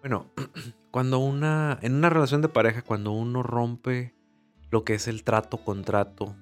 Bueno, 0.00 0.30
cuando 0.90 1.18
una, 1.18 1.78
en 1.82 1.94
una 1.94 2.10
relación 2.10 2.42
de 2.42 2.48
pareja, 2.48 2.82
cuando 2.82 3.12
uno 3.12 3.42
rompe 3.42 4.14
lo 4.70 4.84
que 4.84 4.94
es 4.94 5.08
el 5.08 5.24
trato, 5.24 5.58
contrato 5.58 6.36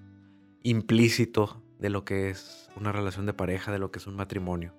implícito 0.62 1.62
de 1.78 1.90
lo 1.90 2.04
que 2.04 2.31
es 2.31 2.71
una 2.76 2.92
relación 2.92 3.26
de 3.26 3.35
pareja, 3.35 3.73
de 3.73 3.78
lo 3.78 3.90
que 3.90 3.99
es 3.99 4.07
un 4.07 4.14
matrimonio, 4.14 4.75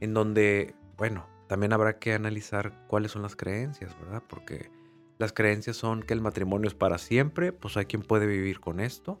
en 0.00 0.12
donde, 0.12 0.74
bueno, 0.98 1.26
también 1.48 1.72
habrá 1.72 1.98
que 1.98 2.12
analizar 2.12 2.86
cuáles 2.86 3.12
son 3.12 3.22
las 3.22 3.36
creencias, 3.36 3.98
¿verdad? 4.00 4.22
Porque 4.28 4.70
las 5.18 5.32
creencias 5.32 5.76
son 5.76 6.02
que 6.02 6.12
el 6.12 6.20
matrimonio 6.20 6.68
es 6.68 6.74
para 6.74 6.98
siempre, 6.98 7.52
pues 7.52 7.76
hay 7.76 7.86
quien 7.86 8.02
puede 8.02 8.26
vivir 8.26 8.60
con 8.60 8.80
esto. 8.80 9.20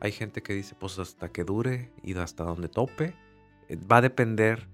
Hay 0.00 0.12
gente 0.12 0.42
que 0.42 0.52
dice, 0.52 0.76
pues 0.78 0.98
hasta 0.98 1.30
que 1.30 1.44
dure 1.44 1.92
y 2.02 2.14
hasta 2.16 2.44
donde 2.44 2.68
tope. 2.68 3.14
Eh, 3.68 3.76
Va 3.76 3.98
a 3.98 4.02
depender 4.02 4.68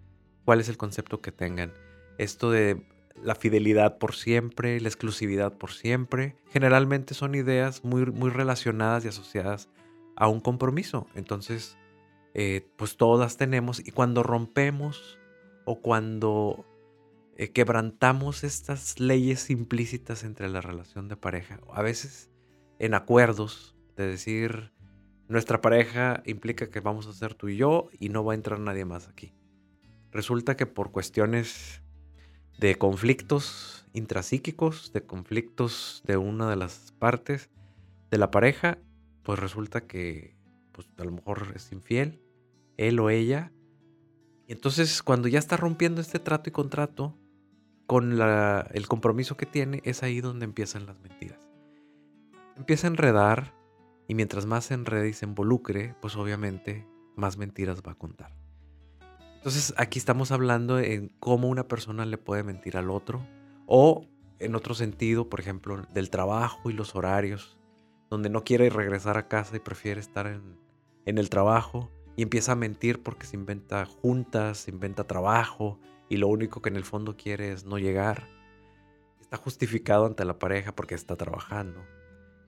cuál 0.49 0.61
es 0.61 0.71
el 0.71 0.78
concepto 0.78 1.21
que 1.21 1.31
tengan. 1.31 1.75
Esto 2.17 2.50
de 2.50 2.83
la 3.23 3.35
fidelidad 3.35 3.99
por 3.99 4.14
siempre, 4.14 4.81
la 4.81 4.88
exclusividad 4.88 5.59
por 5.59 5.73
siempre, 5.73 6.37
generalmente 6.50 7.12
son 7.12 7.35
ideas 7.35 7.85
muy, 7.85 8.07
muy 8.07 8.31
relacionadas 8.31 9.05
y 9.05 9.09
asociadas 9.09 9.69
a 10.17 10.26
un 10.26 10.40
compromiso. 10.40 11.07
Entonces, 11.14 11.76
eh, 12.33 12.67
pues 12.76 12.97
todas 12.97 13.37
tenemos 13.37 13.87
y 13.87 13.90
cuando 13.90 14.23
rompemos 14.23 15.19
o 15.67 15.83
cuando 15.83 16.64
eh, 17.37 17.50
quebrantamos 17.50 18.43
estas 18.43 18.99
leyes 18.99 19.50
implícitas 19.50 20.25
entre 20.25 20.49
la 20.49 20.62
relación 20.62 21.09
de 21.09 21.19
pareja, 21.19 21.61
a 21.75 21.83
veces 21.83 22.31
en 22.78 22.95
acuerdos 22.95 23.76
de 23.99 24.07
decir, 24.07 24.73
nuestra 25.28 25.61
pareja 25.61 26.23
implica 26.25 26.71
que 26.71 26.81
vamos 26.81 27.07
a 27.07 27.12
ser 27.12 27.35
tú 27.35 27.49
y 27.50 27.59
yo 27.59 27.90
y 28.00 28.09
no 28.09 28.25
va 28.25 28.33
a 28.33 28.37
entrar 28.37 28.59
nadie 28.61 28.87
más 28.87 29.09
aquí. 29.09 29.35
Resulta 30.12 30.57
que 30.57 30.67
por 30.67 30.91
cuestiones 30.91 31.83
de 32.59 32.77
conflictos 32.77 33.87
intrapsíquicos, 33.93 34.93
de 34.93 35.05
conflictos 35.05 36.03
de 36.07 36.17
una 36.17 36.49
de 36.49 36.57
las 36.57 36.93
partes 36.99 37.50
de 38.11 38.19
la 38.19 38.31
pareja, 38.31 38.79
pues 39.23 39.38
resulta 39.38 39.83
que 39.87 40.37
pues 40.73 40.88
a 40.99 41.05
lo 41.05 41.12
mejor 41.12 41.53
es 41.55 41.73
infiel, 41.73 42.21
él 42.77 42.99
o 43.00 43.11
ella. 43.11 43.53
Y 44.47 44.53
entonces 44.53 45.03
cuando 45.03 45.29
ya 45.29 45.38
está 45.38 45.57
rompiendo 45.57 46.00
este 46.00 46.19
trato 46.19 46.49
y 46.49 46.53
contrato 46.53 47.17
con 47.87 48.12
el 48.12 48.88
compromiso 48.88 49.37
que 49.37 49.47
tiene, 49.47 49.81
es 49.85 50.03
ahí 50.03 50.21
donde 50.21 50.45
empiezan 50.45 50.87
las 50.87 51.00
mentiras. 51.00 51.49
Empieza 52.57 52.87
a 52.87 52.91
enredar 52.91 53.55
y 54.07 54.15
mientras 54.15 54.47
más 54.47 54.67
se 54.67 54.75
enrede 54.75 55.09
y 55.09 55.12
se 55.12 55.27
involucre, 55.27 55.95
pues 56.00 56.17
obviamente 56.17 56.87
más 57.17 57.37
mentiras 57.37 57.83
va 57.87 57.93
a 57.93 57.95
contar. 57.95 58.38
Entonces 59.38 59.73
aquí 59.76 60.00
estamos 60.00 60.33
hablando 60.33 60.80
en 60.80 61.11
cómo 61.21 61.49
una 61.49 61.68
persona 61.68 62.04
le 62.04 62.18
puede 62.18 62.42
mentir 62.42 62.76
al 62.76 62.90
otro 62.90 63.25
o 63.66 64.04
en 64.40 64.57
otro 64.57 64.75
sentido, 64.75 65.28
por 65.28 65.38
ejemplo, 65.38 65.80
del 65.95 66.11
trabajo 66.11 66.71
y 66.71 66.73
los 66.73 66.97
horarios, 66.97 67.57
donde 68.11 68.30
no 68.30 68.42
quiere 68.42 68.68
regresar 68.68 69.16
a 69.16 69.28
casa 69.28 69.57
y 69.57 69.61
prefiere 69.61 70.00
estar 70.00 70.26
en, 70.26 70.59
el 71.07 71.30
trabajo 71.30 71.88
y 72.16 72.23
empieza 72.23 72.52
a 72.52 72.57
mentir 72.57 73.02
porque 73.02 73.26
se 73.26 73.37
inventa 73.37 73.87
juntas, 73.87 74.59
se 74.59 74.73
inventa 74.73 75.07
trabajo 75.07 75.78
y 76.09 76.16
lo 76.16 76.26
único 76.26 76.61
que 76.61 76.68
en 76.68 76.76
el 76.76 76.85
fondo 76.85 77.16
quiere 77.16 77.52
es 77.52 77.64
no 77.64 77.78
llegar. 77.78 78.28
Está 79.21 79.37
justificado 79.37 80.04
ante 80.04 80.25
la 80.25 80.38
pareja 80.38 80.75
porque 80.75 80.97
está 80.97 81.14
trabajando 81.16 81.80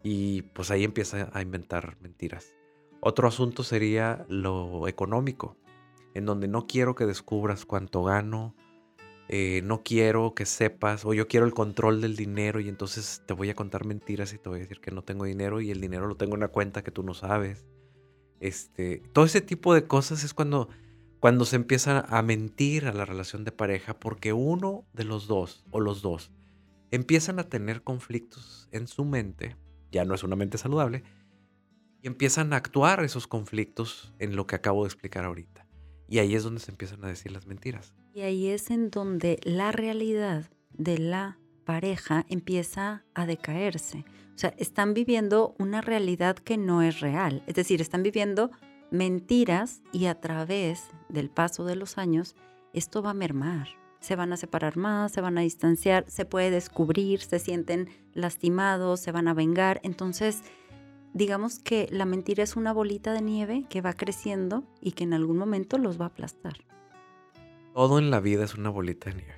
y 0.03 0.43
pues 0.43 0.73
ahí 0.73 0.83
empieza 0.83 1.31
a 1.33 1.41
inventar 1.41 1.97
mentiras. 2.01 2.55
Otro 3.01 3.29
asunto 3.29 3.63
sería 3.63 4.27
lo 4.29 4.89
económico 4.89 5.57
en 6.15 6.27
donde 6.27 6.49
no 6.49 6.67
quiero 6.67 6.95
que 6.95 7.07
descubras 7.07 7.65
cuánto 7.65 8.03
gano, 8.03 8.55
eh, 9.29 9.63
no 9.63 9.83
quiero 9.85 10.35
que 10.35 10.45
sepas, 10.45 11.05
o 11.05 11.15
yo 11.15 11.29
quiero 11.29 11.47
el 11.47 11.55
control 11.55 12.01
del 12.01 12.17
dinero 12.17 12.59
y 12.59 12.69
entonces 12.69 13.23
te 13.27 13.35
voy 13.35 13.49
a 13.49 13.55
contar 13.55 13.85
mentiras 13.85 14.33
y 14.33 14.39
te 14.39 14.49
voy 14.49 14.59
a 14.59 14.63
decir 14.63 14.81
que 14.81 14.91
no 14.91 15.03
tengo 15.03 15.25
dinero 15.25 15.61
y 15.61 15.71
el 15.71 15.81
dinero 15.81 16.09
lo 16.09 16.17
tengo 16.17 16.33
en 16.33 16.39
una 16.39 16.49
cuenta 16.49 16.83
que 16.83 16.91
tú 16.91 17.05
no 17.05 17.15
sabes. 17.15 17.65
Este, 18.41 19.03
todo 19.13 19.25
ese 19.25 19.41
tipo 19.41 19.73
de 19.73 19.87
cosas 19.87 20.25
es 20.25 20.35
cuando, 20.35 20.69
cuando 21.21 21.45
se 21.45 21.55
empieza 21.55 22.01
a 22.01 22.23
mentir 22.23 22.87
a 22.87 22.93
la 22.93 23.05
relación 23.05 23.45
de 23.45 23.53
pareja 23.53 24.01
porque 24.01 24.33
uno 24.33 24.85
de 24.95 25.05
los 25.05 25.29
dos 25.29 25.65
o 25.71 25.79
los 25.79 26.03
dos 26.03 26.33
empiezan 26.91 27.39
a 27.39 27.45
tener 27.45 27.83
conflictos 27.83 28.69
en 28.73 28.89
su 28.89 29.05
mente, 29.05 29.57
ya 29.93 30.05
no 30.05 30.15
es 30.15 30.25
una 30.25 30.35
mente 30.35 30.59
saludable, 30.59 31.05
y 32.03 32.09
empiezan 32.09 32.53
a 32.53 32.57
actuar 32.57 33.05
esos 33.05 33.27
conflictos 33.27 34.13
en 34.19 34.35
lo 34.35 34.49
que 34.49 34.57
acabo 34.57 34.83
de 34.83 34.89
explicar 34.89 35.25
ahorita. 35.25 35.70
Y 36.11 36.19
ahí 36.19 36.35
es 36.35 36.43
donde 36.43 36.61
se 36.61 36.73
empiezan 36.73 37.05
a 37.05 37.09
decir 37.09 37.31
las 37.31 37.47
mentiras. 37.47 37.95
Y 38.13 38.23
ahí 38.23 38.49
es 38.49 38.71
en 38.71 38.91
donde 38.91 39.39
la 39.45 39.71
realidad 39.71 40.51
de 40.73 40.99
la 40.99 41.39
pareja 41.65 42.27
empieza 42.29 43.05
a 43.15 43.27
decaerse. 43.27 44.05
O 44.35 44.39
sea, 44.41 44.53
están 44.59 44.93
viviendo 44.93 45.55
una 45.59 45.81
realidad 45.81 46.37
que 46.37 46.59
no 46.59 46.83
es 46.83 46.99
real. 46.99 47.45
Es 47.47 47.55
decir, 47.55 47.81
están 47.81 48.03
viviendo 48.03 48.51
mentiras 48.91 49.83
y 49.93 50.07
a 50.07 50.21
través 50.21 50.89
del 51.09 51.31
paso 51.31 51.65
de 51.65 51.77
los 51.77 51.97
años 51.97 52.35
esto 52.73 53.03
va 53.03 53.11
a 53.11 53.15
mermar. 53.15 53.69
Se 54.01 54.17
van 54.17 54.33
a 54.33 54.37
separar 54.37 54.77
más, 54.77 55.13
se 55.13 55.21
van 55.21 55.39
a 55.39 55.43
distanciar, 55.43 56.05
se 56.09 56.25
puede 56.25 56.51
descubrir, 56.51 57.21
se 57.21 57.39
sienten 57.39 57.89
lastimados, 58.15 58.99
se 58.99 59.13
van 59.13 59.29
a 59.29 59.35
vengar. 59.35 59.81
Entonces, 59.85 60.43
digamos 61.13 61.59
que 61.59 61.89
la 61.91 62.05
mentira 62.05 62.43
es 62.43 62.57
una 62.57 62.73
bolita 62.73 63.13
de 63.13 63.23
nieve 63.23 63.65
que 63.69 63.81
va 63.81 63.93
creciendo 63.93 64.65
y 64.81 64.93
que 64.93 65.05
en 65.05 65.13
algún 65.13 65.37
momento 65.39 65.79
los 65.79 66.01
va 66.01 66.05
a 66.05 66.09
aplastar. 66.09 66.55
Todo 67.75 67.99
en 67.99 68.11
la 68.11 68.21
vida 68.21 68.45
es 68.45 68.55
una 68.55 68.71
bolita 68.71 69.11
de 69.11 69.17
nieve. 69.17 69.35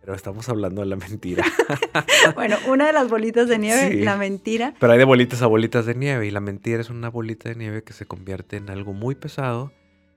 Pero 0.00 0.14
estamos 0.14 0.48
hablando 0.50 0.82
de 0.82 0.86
la 0.88 0.96
mentira. 0.96 1.44
Bueno, 2.34 2.56
una 2.68 2.86
de 2.86 2.92
las 2.92 3.08
bolitas 3.08 3.48
de 3.48 3.58
nieve, 3.58 3.90
Sí. 3.90 4.00
la 4.02 4.16
mentira. 4.16 4.74
Pero 4.78 4.92
hay 4.92 4.98
de 4.98 5.04
bolitas 5.04 5.40
a 5.42 5.46
bolitas 5.46 5.86
de 5.86 5.94
nieve 5.94 6.26
y 6.26 6.30
la 6.30 6.40
mentira 6.40 6.80
es 6.80 6.90
una 6.90 7.08
bolita 7.08 7.48
de 7.48 7.54
nieve 7.54 7.82
que 7.84 7.92
se 7.92 8.06
convierte 8.06 8.56
en 8.56 8.68
algo 8.70 8.92
muy 8.92 9.14
pesado, 9.14 9.72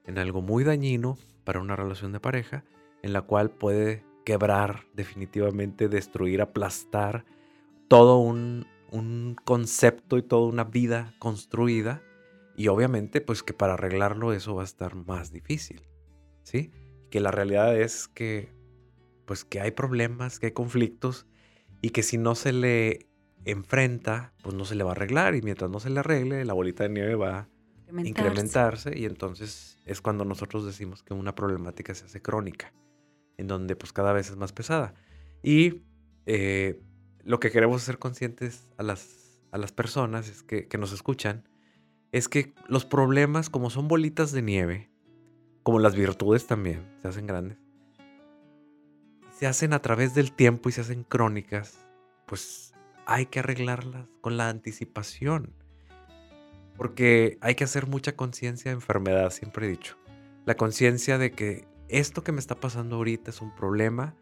en 0.06 0.18
algo 0.18 0.42
muy 0.42 0.64
dañino 0.64 1.18
para 1.44 1.60
una 1.62 1.76
relación 1.76 2.12
de 2.12 2.20
pareja, 2.20 2.64
en 3.02 3.14
la 3.14 3.22
cual 3.22 3.50
puede 3.52 4.04
quebrar 4.26 4.86
definitivamente, 4.94 5.88
destruir, 5.88 6.42
aplastar 6.42 7.24
todo 7.88 8.18
un, 8.18 8.68
un 8.92 9.36
concepto 9.44 10.18
y 10.18 10.24
toda 10.24 10.48
una 10.48 10.64
vida 10.64 11.14
construida 11.20 12.02
y 12.56 12.70
obviamente 12.70 13.22
pues 13.22 13.44
que 13.44 13.54
para 13.54 13.74
arreglarlo 13.74 14.34
eso 14.34 14.56
va 14.56 14.64
a 14.64 14.66
estar 14.66 14.96
más 14.96 15.32
difícil, 15.32 15.88
¿sí? 16.44 16.72
Que 17.12 17.20
la 17.20 17.32
realidad 17.32 17.80
es 17.80 18.08
que 18.08 18.52
pues 19.26 19.44
que 19.44 19.60
hay 19.60 19.72
problemas, 19.72 20.40
que 20.40 20.48
hay 20.48 20.52
conflictos 20.54 21.28
y 21.82 21.90
que 21.90 22.02
si 22.02 22.18
no 22.18 22.34
se 22.34 22.54
le 22.54 23.08
enfrenta, 23.46 24.34
pues 24.42 24.56
no 24.56 24.66
se 24.66 24.76
le 24.76 24.84
va 24.84 24.92
a 24.92 24.94
arreglar 24.94 25.36
y 25.36 25.42
mientras 25.42 25.70
no 25.70 25.80
se 25.80 25.90
le 25.90 26.00
arregle, 26.00 26.46
la 26.46 26.54
bolita 26.54 26.84
de 26.84 26.90
nieve 26.90 27.16
va 27.16 27.40
a 27.40 27.50
incrementarse 28.04 28.98
y 28.98 29.06
entonces 29.06 29.80
es 29.86 30.02
cuando 30.02 30.26
nosotros 30.26 30.66
decimos 30.66 31.04
que 31.04 31.14
una 31.14 31.36
problemática 31.36 31.94
se 31.94 32.06
hace 32.06 32.22
crónica, 32.22 32.74
en 33.38 33.48
donde 33.48 33.76
pues 33.76 33.94
cada 33.94 34.14
vez 34.14 34.30
es 34.30 34.36
más 34.36 34.52
pesada. 34.52 34.96
Y 35.44 35.84
eh, 36.26 36.82
lo 37.28 37.42
que 37.42 37.52
queremos 37.52 37.84
ser 37.84 38.00
conscientes 38.00 38.72
a 38.78 38.84
las, 38.84 39.38
a 39.52 39.58
las 39.58 39.74
personas 39.74 40.30
es 40.30 40.44
que, 40.44 40.68
que 40.70 40.78
nos 40.78 40.94
escuchan, 40.94 41.44
es 42.14 42.30
que 42.30 42.54
los 42.70 42.86
problemas 42.86 43.50
como 43.50 43.70
son 43.70 43.90
bolitas 43.90 44.32
de 44.32 44.42
nieve, 44.42 44.90
como 45.62 45.80
las 45.80 45.94
virtudes 45.94 46.48
también, 46.48 46.88
se 47.02 47.10
hacen 47.10 47.28
grandes, 47.28 47.58
se 49.38 49.46
hacen 49.46 49.74
a 49.74 49.82
través 49.82 50.16
del 50.16 50.32
tiempo 50.32 50.70
y 50.70 50.72
se 50.72 50.80
hacen 50.80 51.04
crónicas, 51.04 51.86
pues 52.28 52.74
hay 53.06 53.26
que 53.26 53.40
arreglarlas 53.40 54.08
con 54.22 54.38
la 54.38 54.48
anticipación. 54.48 55.54
Porque 56.78 57.38
hay 57.42 57.56
que 57.56 57.66
hacer 57.66 57.88
mucha 57.88 58.16
conciencia 58.16 58.72
de 58.72 58.76
enfermedad, 58.76 59.32
siempre 59.32 59.68
he 59.68 59.70
dicho. 59.70 59.98
La 60.46 60.56
conciencia 60.56 61.18
de 61.18 61.32
que 61.32 61.68
esto 61.90 62.24
que 62.24 62.32
me 62.32 62.40
está 62.40 62.56
pasando 62.56 62.96
ahorita 62.96 63.32
es 63.32 63.42
un 63.42 63.54
problema. 63.54 64.16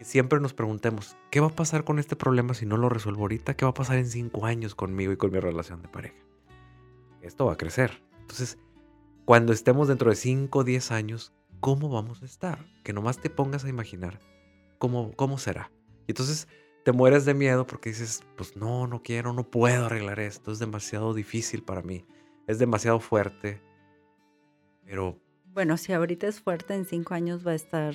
Siempre 0.00 0.40
nos 0.40 0.54
preguntemos, 0.54 1.16
¿qué 1.30 1.40
va 1.40 1.48
a 1.48 1.54
pasar 1.54 1.84
con 1.84 1.98
este 1.98 2.16
problema 2.16 2.54
si 2.54 2.66
no 2.66 2.76
lo 2.76 2.88
resuelvo 2.88 3.22
ahorita? 3.22 3.54
¿Qué 3.54 3.64
va 3.64 3.70
a 3.70 3.74
pasar 3.74 3.96
en 3.96 4.06
cinco 4.06 4.46
años 4.46 4.74
conmigo 4.74 5.12
y 5.12 5.16
con 5.16 5.32
mi 5.32 5.40
relación 5.40 5.82
de 5.82 5.88
pareja? 5.88 6.16
Esto 7.22 7.46
va 7.46 7.54
a 7.54 7.56
crecer. 7.56 8.02
Entonces, 8.20 8.58
cuando 9.24 9.52
estemos 9.52 9.88
dentro 9.88 10.10
de 10.10 10.16
5 10.16 10.58
o 10.58 10.64
10 10.64 10.92
años, 10.92 11.32
cómo 11.60 11.88
vamos 11.88 12.22
a 12.22 12.26
estar. 12.26 12.64
Que 12.84 12.92
nomás 12.92 13.20
te 13.20 13.30
pongas 13.30 13.64
a 13.64 13.68
imaginar 13.68 14.20
cómo, 14.78 15.12
cómo 15.16 15.38
será. 15.38 15.72
Y 16.06 16.12
entonces 16.12 16.46
te 16.84 16.92
mueres 16.92 17.24
de 17.24 17.34
miedo 17.34 17.66
porque 17.66 17.88
dices, 17.88 18.22
pues 18.36 18.56
no, 18.56 18.86
no 18.86 19.02
quiero, 19.02 19.32
no 19.32 19.50
puedo 19.50 19.86
arreglar 19.86 20.20
esto, 20.20 20.52
es 20.52 20.60
demasiado 20.60 21.14
difícil 21.14 21.64
para 21.64 21.82
mí, 21.82 22.06
es 22.46 22.60
demasiado 22.60 23.00
fuerte. 23.00 23.60
Pero... 24.84 25.18
Bueno, 25.46 25.76
si 25.78 25.92
ahorita 25.92 26.28
es 26.28 26.40
fuerte, 26.40 26.74
en 26.74 26.84
cinco 26.84 27.14
años 27.14 27.44
va 27.44 27.50
a 27.50 27.56
estar 27.56 27.94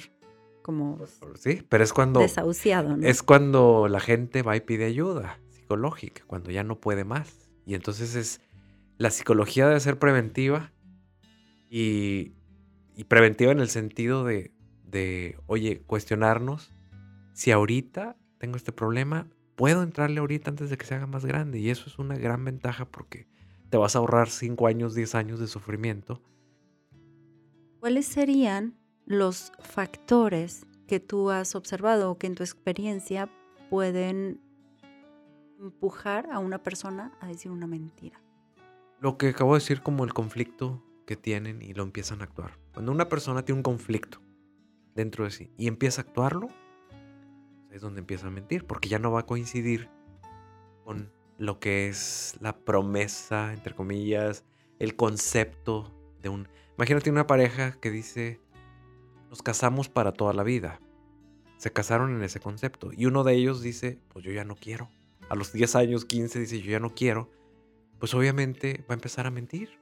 como... 0.61 0.99
Sí, 1.35 1.63
pero 1.67 1.83
es 1.83 1.93
cuando... 1.93 2.19
Desahuciado, 2.19 2.97
¿no? 2.97 3.07
Es 3.07 3.23
cuando 3.23 3.87
la 3.87 3.99
gente 3.99 4.41
va 4.41 4.55
y 4.55 4.61
pide 4.61 4.85
ayuda 4.85 5.39
psicológica, 5.49 6.23
cuando 6.27 6.51
ya 6.51 6.63
no 6.63 6.79
puede 6.79 7.03
más. 7.03 7.49
Y 7.65 7.75
entonces 7.75 8.15
es... 8.15 8.41
La 8.97 9.09
psicología 9.09 9.67
debe 9.67 9.79
ser 9.79 9.97
preventiva 9.97 10.71
y, 11.69 12.33
y 12.95 13.05
preventiva 13.05 13.51
en 13.51 13.59
el 13.59 13.69
sentido 13.69 14.23
de, 14.23 14.51
de, 14.83 15.39
oye, 15.47 15.81
cuestionarnos 15.81 16.71
si 17.33 17.51
ahorita 17.51 18.17
tengo 18.37 18.57
este 18.57 18.71
problema, 18.71 19.27
puedo 19.55 19.83
entrarle 19.83 20.19
ahorita 20.19 20.49
antes 20.49 20.69
de 20.69 20.77
que 20.77 20.85
se 20.85 20.95
haga 20.95 21.07
más 21.07 21.25
grande. 21.25 21.59
Y 21.59 21.69
eso 21.69 21.85
es 21.87 21.97
una 21.97 22.15
gran 22.15 22.43
ventaja 22.43 22.85
porque 22.85 23.27
te 23.69 23.77
vas 23.77 23.95
a 23.95 23.99
ahorrar 23.99 24.29
5 24.29 24.67
años, 24.67 24.93
10 24.93 25.15
años 25.15 25.39
de 25.39 25.47
sufrimiento. 25.47 26.21
¿Cuáles 27.79 28.05
serían 28.05 28.75
los 29.11 29.51
factores 29.59 30.65
que 30.87 30.99
tú 30.99 31.29
has 31.29 31.55
observado 31.55 32.11
o 32.11 32.17
que 32.17 32.27
en 32.27 32.35
tu 32.35 32.43
experiencia 32.43 33.29
pueden 33.69 34.41
empujar 35.59 36.29
a 36.31 36.39
una 36.39 36.63
persona 36.63 37.11
a 37.19 37.27
decir 37.27 37.51
una 37.51 37.67
mentira? 37.67 38.21
Lo 38.99 39.17
que 39.17 39.29
acabo 39.29 39.53
de 39.53 39.59
decir 39.59 39.81
como 39.81 40.03
el 40.03 40.13
conflicto 40.13 40.83
que 41.05 41.15
tienen 41.15 41.61
y 41.61 41.73
lo 41.73 41.83
empiezan 41.83 42.21
a 42.21 42.25
actuar. 42.25 42.57
Cuando 42.73 42.91
una 42.91 43.09
persona 43.09 43.43
tiene 43.43 43.59
un 43.59 43.63
conflicto 43.63 44.21
dentro 44.95 45.23
de 45.25 45.31
sí 45.31 45.51
y 45.57 45.67
empieza 45.67 46.01
a 46.01 46.05
actuarlo, 46.05 46.47
es 47.71 47.81
donde 47.81 47.99
empieza 47.99 48.27
a 48.27 48.31
mentir, 48.31 48.65
porque 48.65 48.89
ya 48.89 48.99
no 48.99 49.11
va 49.11 49.21
a 49.21 49.25
coincidir 49.25 49.89
con 50.83 51.11
lo 51.37 51.59
que 51.59 51.87
es 51.87 52.35
la 52.39 52.55
promesa, 52.57 53.53
entre 53.53 53.73
comillas, 53.73 54.43
el 54.79 54.95
concepto 54.95 55.91
de 56.21 56.29
un... 56.29 56.47
Imagínate 56.77 57.09
una 57.09 57.27
pareja 57.27 57.73
que 57.79 57.89
dice, 57.89 58.39
nos 59.31 59.41
casamos 59.41 59.89
para 59.89 60.11
toda 60.11 60.33
la 60.33 60.43
vida. 60.43 60.79
Se 61.57 61.73
casaron 61.73 62.15
en 62.15 62.21
ese 62.21 62.39
concepto. 62.39 62.91
Y 62.95 63.07
uno 63.07 63.23
de 63.23 63.33
ellos 63.33 63.63
dice, 63.63 63.99
pues 64.09 64.23
yo 64.23 64.31
ya 64.31 64.43
no 64.43 64.55
quiero. 64.55 64.89
A 65.29 65.35
los 65.35 65.53
10 65.53 65.75
años, 65.75 66.05
15, 66.05 66.39
dice, 66.39 66.61
yo 66.61 66.69
ya 66.69 66.79
no 66.79 66.93
quiero. 66.93 67.31
Pues 67.97 68.13
obviamente 68.13 68.85
va 68.89 68.93
a 68.93 68.93
empezar 68.93 69.25
a 69.25 69.31
mentir 69.31 69.81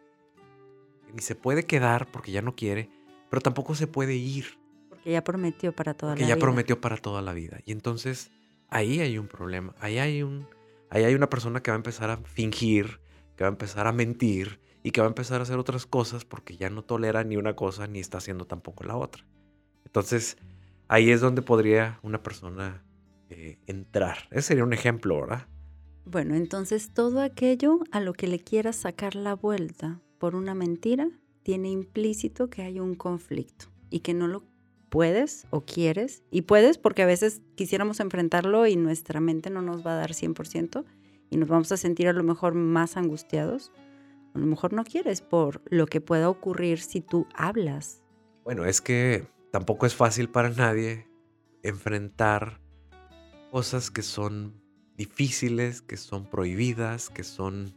ni 1.13 1.21
se 1.21 1.35
puede 1.35 1.63
quedar 1.65 2.11
porque 2.11 2.31
ya 2.31 2.41
no 2.41 2.55
quiere, 2.55 2.89
pero 3.29 3.41
tampoco 3.41 3.75
se 3.75 3.87
puede 3.87 4.15
ir. 4.15 4.59
Porque 4.89 5.11
ya 5.11 5.23
prometió 5.23 5.73
para 5.73 5.93
toda 5.93 6.11
la 6.11 6.15
vida. 6.15 6.27
vida. 6.27 6.35
ya 6.35 6.39
prometió 6.39 6.81
para 6.81 6.97
toda 6.97 7.21
la 7.21 7.33
vida. 7.33 7.59
Y 7.65 7.71
entonces 7.71 8.31
ahí 8.69 8.99
hay 8.99 9.17
un 9.17 9.27
problema. 9.27 9.75
Ahí 9.79 9.97
hay, 9.97 10.23
un, 10.23 10.47
ahí 10.89 11.03
hay 11.03 11.15
una 11.15 11.29
persona 11.29 11.61
que 11.61 11.71
va 11.71 11.75
a 11.75 11.79
empezar 11.79 12.09
a 12.09 12.17
fingir, 12.17 13.01
que 13.35 13.43
va 13.43 13.49
a 13.49 13.51
empezar 13.51 13.87
a 13.87 13.91
mentir 13.91 14.59
y 14.83 14.91
que 14.91 15.01
va 15.01 15.07
a 15.07 15.09
empezar 15.09 15.39
a 15.39 15.43
hacer 15.43 15.57
otras 15.57 15.85
cosas 15.85 16.25
porque 16.25 16.57
ya 16.57 16.69
no 16.69 16.83
tolera 16.83 17.23
ni 17.23 17.37
una 17.37 17.55
cosa 17.55 17.87
ni 17.87 17.99
está 17.99 18.19
haciendo 18.19 18.45
tampoco 18.45 18.83
la 18.83 18.95
otra. 18.95 19.25
Entonces 19.89 20.37
ahí 20.87 21.09
es 21.09 21.19
donde 21.19 21.41
podría 21.41 21.99
una 22.03 22.21
persona 22.21 22.83
eh, 23.29 23.57
entrar. 23.65 24.17
Ese 24.29 24.49
sería 24.49 24.63
un 24.63 24.73
ejemplo, 24.73 25.21
¿verdad? 25.21 25.47
Bueno, 26.05 26.35
entonces 26.35 26.93
todo 26.93 27.21
aquello 27.21 27.79
a 27.91 27.99
lo 27.99 28.13
que 28.13 28.27
le 28.27 28.39
quieras 28.39 28.75
sacar 28.75 29.15
la 29.15 29.35
vuelta 29.35 29.99
por 30.19 30.35
una 30.35 30.53
mentira 30.53 31.09
tiene 31.43 31.69
implícito 31.69 32.49
que 32.49 32.61
hay 32.61 32.79
un 32.79 32.95
conflicto 32.95 33.65
y 33.89 34.01
que 34.01 34.13
no 34.13 34.27
lo 34.27 34.43
puedes 34.89 35.47
o 35.49 35.61
quieres. 35.61 36.23
Y 36.29 36.43
puedes 36.43 36.77
porque 36.77 37.03
a 37.03 37.07
veces 37.07 37.41
quisiéramos 37.55 37.99
enfrentarlo 37.99 38.67
y 38.67 38.75
nuestra 38.75 39.19
mente 39.19 39.49
no 39.49 39.61
nos 39.61 39.85
va 39.85 39.93
a 39.93 39.97
dar 39.97 40.11
100% 40.11 40.83
y 41.29 41.37
nos 41.37 41.49
vamos 41.49 41.71
a 41.71 41.77
sentir 41.77 42.07
a 42.07 42.13
lo 42.13 42.23
mejor 42.23 42.53
más 42.53 42.97
angustiados. 42.97 43.71
A 44.33 44.39
lo 44.39 44.45
mejor 44.45 44.73
no 44.73 44.83
quieres 44.83 45.21
por 45.21 45.61
lo 45.69 45.87
que 45.87 46.01
pueda 46.01 46.29
ocurrir 46.29 46.79
si 46.79 47.01
tú 47.01 47.27
hablas. 47.33 48.03
Bueno, 48.43 48.65
es 48.65 48.81
que 48.81 49.27
tampoco 49.51 49.85
es 49.85 49.95
fácil 49.95 50.29
para 50.29 50.49
nadie 50.49 51.07
enfrentar 51.63 52.61
cosas 53.51 53.91
que 53.91 54.01
son 54.01 54.61
difíciles, 54.97 55.81
que 55.81 55.97
son 55.97 56.25
prohibidas, 56.25 57.09
que 57.09 57.23
son 57.23 57.73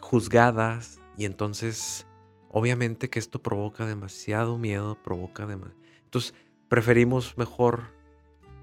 juzgadas, 0.00 1.00
y 1.16 1.24
entonces, 1.24 2.06
obviamente 2.48 3.10
que 3.10 3.18
esto 3.18 3.42
provoca 3.42 3.86
demasiado 3.86 4.56
miedo, 4.56 4.96
provoca 5.02 5.46
demasiado... 5.46 5.80
Entonces, 6.04 6.32
preferimos 6.68 7.36
mejor 7.36 7.92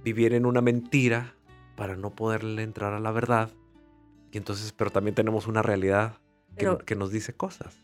vivir 0.03 0.33
en 0.33 0.45
una 0.45 0.61
mentira 0.61 1.35
para 1.75 1.97
no 1.97 2.15
poderle 2.15 2.63
entrar 2.63 2.93
a 2.93 2.99
la 2.99 3.11
verdad. 3.11 3.51
Y 4.31 4.37
entonces, 4.37 4.71
pero 4.71 4.89
también 4.89 5.15
tenemos 5.15 5.47
una 5.47 5.61
realidad 5.61 6.19
que, 6.57 6.95
nos 6.95 7.11
dice 7.11 7.33
cosas. 7.33 7.77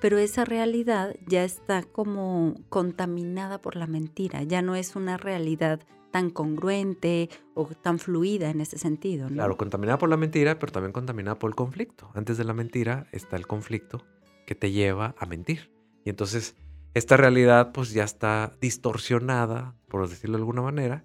Pero 0.00 0.18
esa 0.18 0.44
realidad 0.44 1.14
ya 1.26 1.44
está 1.44 1.82
como 1.82 2.54
contaminada 2.68 3.60
por 3.60 3.76
la 3.76 3.86
mentira, 3.86 4.42
ya 4.42 4.62
no 4.62 4.74
es 4.74 4.96
una 4.96 5.16
realidad 5.16 5.80
tan 6.10 6.30
congruente 6.30 7.28
o 7.54 7.66
tan 7.66 7.98
fluida 7.98 8.50
en 8.50 8.60
ese 8.60 8.78
sentido. 8.78 9.28
Claro, 9.28 9.56
contaminada 9.56 9.98
por 9.98 10.08
la 10.08 10.16
mentira, 10.16 10.58
pero 10.58 10.72
también 10.72 10.92
contaminada 10.92 11.38
por 11.38 11.50
el 11.50 11.54
conflicto. 11.54 12.10
Antes 12.14 12.38
de 12.38 12.44
la 12.44 12.54
mentira 12.54 13.06
está 13.12 13.36
el 13.36 13.46
conflicto 13.46 14.04
que 14.46 14.54
te 14.54 14.70
lleva 14.72 15.14
a 15.18 15.26
mentir. 15.26 15.70
Y 16.04 16.10
entonces 16.10 16.56
esta 16.94 17.18
realidad 17.18 17.72
pues 17.72 17.92
ya 17.92 18.04
está 18.04 18.56
distorsionada, 18.60 19.76
por 19.88 20.08
decirlo 20.08 20.38
de 20.38 20.42
alguna 20.42 20.62
manera, 20.62 21.04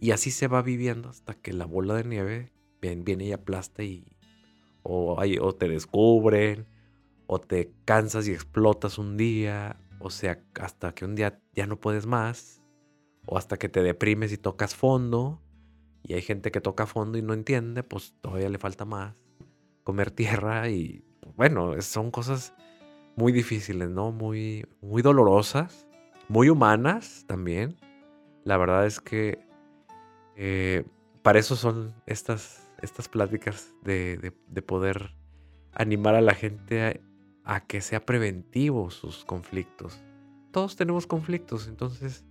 y 0.00 0.12
así 0.12 0.30
se 0.30 0.48
va 0.48 0.62
viviendo 0.62 1.10
hasta 1.10 1.34
que 1.34 1.52
la 1.52 1.66
bola 1.66 1.94
de 1.94 2.04
nieve 2.04 2.52
viene 2.80 3.26
y 3.26 3.32
aplasta 3.32 3.82
y 3.82 4.16
o 4.82 5.54
te 5.58 5.68
descubren, 5.68 6.66
o 7.32 7.40
te 7.40 7.72
cansas 7.84 8.26
y 8.26 8.32
explotas 8.32 8.98
un 8.98 9.16
día, 9.16 9.80
o 10.00 10.10
sea, 10.10 10.42
hasta 10.60 10.96
que 10.96 11.04
un 11.04 11.14
día 11.14 11.40
ya 11.54 11.64
no 11.68 11.78
puedes 11.78 12.04
más, 12.04 12.60
o 13.24 13.38
hasta 13.38 13.56
que 13.56 13.68
te 13.68 13.84
deprimes 13.84 14.32
y 14.32 14.36
tocas 14.36 14.74
fondo, 14.74 15.40
y 16.02 16.14
hay 16.14 16.22
gente 16.22 16.50
que 16.50 16.60
toca 16.60 16.86
fondo 16.86 17.18
y 17.18 17.22
no 17.22 17.32
entiende, 17.32 17.84
pues 17.84 18.16
todavía 18.20 18.48
le 18.48 18.58
falta 18.58 18.84
más, 18.84 19.14
comer 19.84 20.10
tierra 20.10 20.70
y 20.70 21.04
bueno, 21.36 21.80
son 21.82 22.10
cosas 22.10 22.52
muy 23.14 23.30
difíciles, 23.30 23.88
¿no? 23.90 24.10
Muy, 24.10 24.66
muy 24.80 25.00
dolorosas, 25.00 25.86
muy 26.26 26.48
humanas 26.48 27.26
también. 27.28 27.76
La 28.42 28.56
verdad 28.56 28.86
es 28.86 29.00
que 29.00 29.38
eh, 30.34 30.82
para 31.22 31.38
eso 31.38 31.54
son 31.54 31.94
estas, 32.06 32.68
estas 32.82 33.08
pláticas 33.08 33.72
de, 33.84 34.32
poder 34.66 35.14
animar 35.70 36.16
a 36.16 36.20
la 36.20 36.34
gente 36.34 37.00
a, 37.44 37.60
que 37.60 37.80
sea 37.80 38.04
preventivo 38.04 38.90
sus 38.90 39.24
conflictos. 39.24 40.00
Todos 40.52 40.76
tenemos 40.76 41.06
conflictos, 41.06 41.68
entonces... 41.68 42.24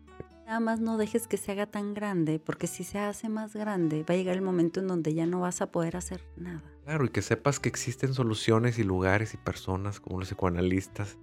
Nada 0.45 0.60
más 0.60 0.80
no 0.80 0.98
dejes 0.98 1.28
que 1.28 1.38
se 1.38 1.52
haga 1.52 1.67
tan 1.67 1.93
grande, 1.93 2.39
porque 2.39 2.65
si 2.65 2.84
se 2.84 2.98
hace 2.98 3.30
más 3.30 3.54
grande, 3.54 4.04
va 4.04 4.15
a 4.15 4.17
llegar 4.17 4.36
el 4.36 4.41
momento 4.41 4.80
en 4.80 4.88
donde 4.88 5.13
ya 5.13 5.28
no 5.28 5.41
vas 5.41 5.62
a 5.62 5.72
poder 5.72 5.95
hacer 5.95 6.26
nada. 6.38 6.63
Claro, 6.86 7.06
y 7.06 7.10
que 7.10 7.22
sepas 7.22 7.60
que 7.60 7.69
existen 7.69 8.15
soluciones 8.15 8.80
y 8.80 8.84
lugares 8.84 9.36
y 9.36 9.38
personas 9.38 10.00
como 10.00 10.19
los 10.19 10.30
psicoanalistas 10.30 11.17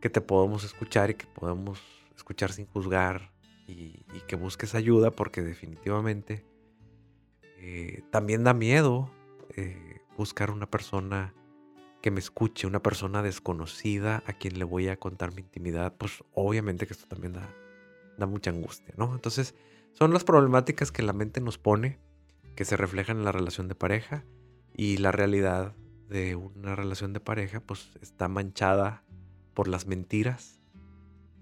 que 0.00 0.10
te 0.10 0.20
podemos 0.20 0.64
escuchar 0.64 1.10
y 1.10 1.14
que 1.14 1.26
podemos 1.26 1.80
escuchar 2.14 2.52
sin 2.52 2.66
juzgar 2.66 3.32
y, 3.66 4.04
que 4.26 4.36
busques 4.36 4.74
ayuda 4.74 5.10
porque 5.10 5.42
definitivamente 5.42 6.44
eh, 7.58 8.02
también 8.10 8.44
da 8.44 8.52
miedo 8.52 9.10
eh, 9.56 10.02
buscar 10.16 10.50
una 10.50 10.70
persona 10.70 11.34
que 12.08 12.12
me 12.12 12.20
escuche, 12.20 12.66
una 12.66 12.82
persona 12.82 13.22
desconocida 13.22 14.22
a 14.24 14.32
quien 14.32 14.58
le 14.58 14.64
voy 14.64 14.88
a 14.88 14.96
contar 14.96 15.34
mi 15.34 15.42
intimidad, 15.42 15.94
pues 15.98 16.24
obviamente 16.32 16.86
que 16.86 16.94
esto 16.94 17.06
también 17.06 17.34
da, 17.34 17.54
da 18.16 18.24
mucha 18.24 18.50
angustia, 18.50 18.94
¿no? 18.96 19.14
Entonces, 19.14 19.54
son 19.92 20.14
las 20.14 20.24
problemáticas 20.24 20.90
que 20.90 21.02
la 21.02 21.12
mente 21.12 21.42
nos 21.42 21.58
pone, 21.58 21.98
que 22.56 22.64
se 22.64 22.78
reflejan 22.78 23.18
en 23.18 23.26
la 23.26 23.32
relación 23.32 23.68
de 23.68 23.74
pareja 23.74 24.24
y 24.72 24.96
la 24.96 25.12
realidad 25.12 25.76
de 26.08 26.34
una 26.34 26.74
relación 26.74 27.12
de 27.12 27.20
pareja, 27.20 27.60
pues 27.60 27.90
está 28.00 28.26
manchada 28.26 29.04
por 29.52 29.68
las 29.68 29.86
mentiras, 29.86 30.62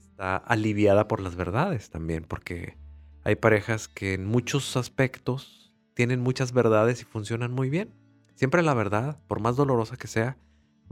está 0.01 0.37
aliviada 0.37 1.07
por 1.07 1.21
las 1.21 1.37
verdades 1.37 1.91
también, 1.91 2.25
porque 2.25 2.77
hay 3.23 3.37
parejas 3.37 3.87
que 3.87 4.15
en 4.15 4.27
muchos 4.27 4.77
aspectos 4.77 5.73
tienen 5.95 6.23
muchas 6.23 6.51
verdades 6.51 7.03
y 7.03 7.05
funcionan 7.05 7.53
muy 7.53 7.71
bien. 7.71 7.95
Siempre 8.35 8.65
la 8.65 8.75
verdad, 8.75 9.21
por 9.29 9.39
más 9.39 9.55
dolorosa 9.55 9.97
que 9.97 10.09
sea, 10.09 10.37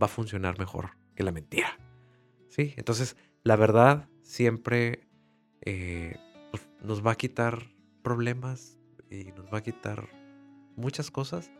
va 0.00 0.06
a 0.06 0.08
funcionar 0.08 0.58
mejor 0.58 0.90
que 1.14 1.22
la 1.22 1.32
mentira. 1.32 1.78
¿Sí? 2.48 2.74
Entonces, 2.76 3.16
la 3.42 3.56
verdad 3.56 4.08
siempre 4.22 5.08
eh, 5.62 6.16
pues, 6.50 6.68
nos 6.82 7.04
va 7.04 7.12
a 7.12 7.16
quitar 7.16 7.70
problemas 8.02 8.78
y 9.10 9.32
nos 9.36 9.52
va 9.52 9.58
a 9.58 9.62
quitar 9.62 10.08
muchas 10.76 11.10
cosas 11.10 11.50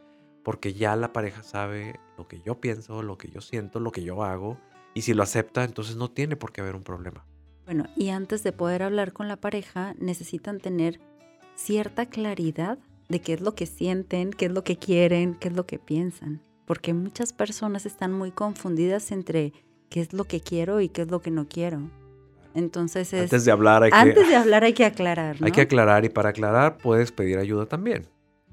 porque 0.43 0.75
ya 0.75 0.95
la 0.97 1.13
pareja 1.13 1.43
sabe 1.43 1.99
lo 2.19 2.29
que 2.29 2.41
yo 2.43 2.61
pienso, 2.61 3.03
lo 3.03 3.17
que 3.17 3.31
yo 3.31 3.41
siento, 3.41 3.81
lo 3.81 3.93
que 3.93 4.03
yo 4.03 4.23
hago 4.23 4.59
y 4.95 5.03
si 5.03 5.15
lo 5.15 5.23
acepta, 5.23 5.65
entonces 5.65 5.97
no 5.97 6.11
tiene 6.11 6.37
por 6.37 6.53
qué 6.53 6.61
haber 6.61 6.77
un 6.77 6.85
problema. 6.85 7.27
Bueno, 7.65 7.87
y 7.97 8.11
antes 8.11 8.43
de 8.45 8.53
poder 8.53 8.83
hablar 8.83 9.13
con 9.13 9.27
la 9.27 9.37
pareja, 9.37 9.95
necesitan 9.99 10.61
tener 10.61 11.01
cierta 11.57 12.07
claridad 12.07 12.79
de 13.09 13.21
qué 13.21 13.33
es 13.33 13.41
lo 13.41 13.55
que 13.55 13.67
sienten, 13.67 14.31
qué 14.31 14.47
es 14.47 14.53
lo 14.53 14.65
que 14.65 14.77
quieren, 14.77 15.35
qué 15.35 15.49
es 15.49 15.55
lo 15.55 15.67
que 15.67 15.79
piensan, 15.79 16.43
porque 16.65 16.95
muchas 16.95 17.33
personas 17.33 17.87
están 17.87 18.13
muy 18.13 18.31
confundidas 18.31 19.13
entre 19.13 19.53
qué 19.91 20.01
es 20.01 20.13
lo 20.13 20.25
que 20.25 20.41
quiero 20.41 20.81
y 20.81 20.89
qué 20.89 21.03
es 21.03 21.11
lo 21.11 21.21
que 21.21 21.31
no 21.31 21.49
quiero. 21.49 21.91
Entonces 22.55 23.13
es, 23.13 23.23
antes 23.23 23.45
de 23.45 23.51
hablar 23.51 23.83
hay 23.83 23.91
antes 23.93 24.29
de 24.29 24.37
hablar 24.37 24.65
hay 24.65 24.73
que 24.73 24.85
aclarar. 24.85 25.37
Hay 25.41 25.51
que 25.51 25.63
aclarar 25.63 26.05
y 26.05 26.09
para 26.09 26.31
aclarar 26.31 26.79
puedes 26.79 27.11
pedir 27.11 27.39
ayuda 27.39 27.67
también, 27.67 28.07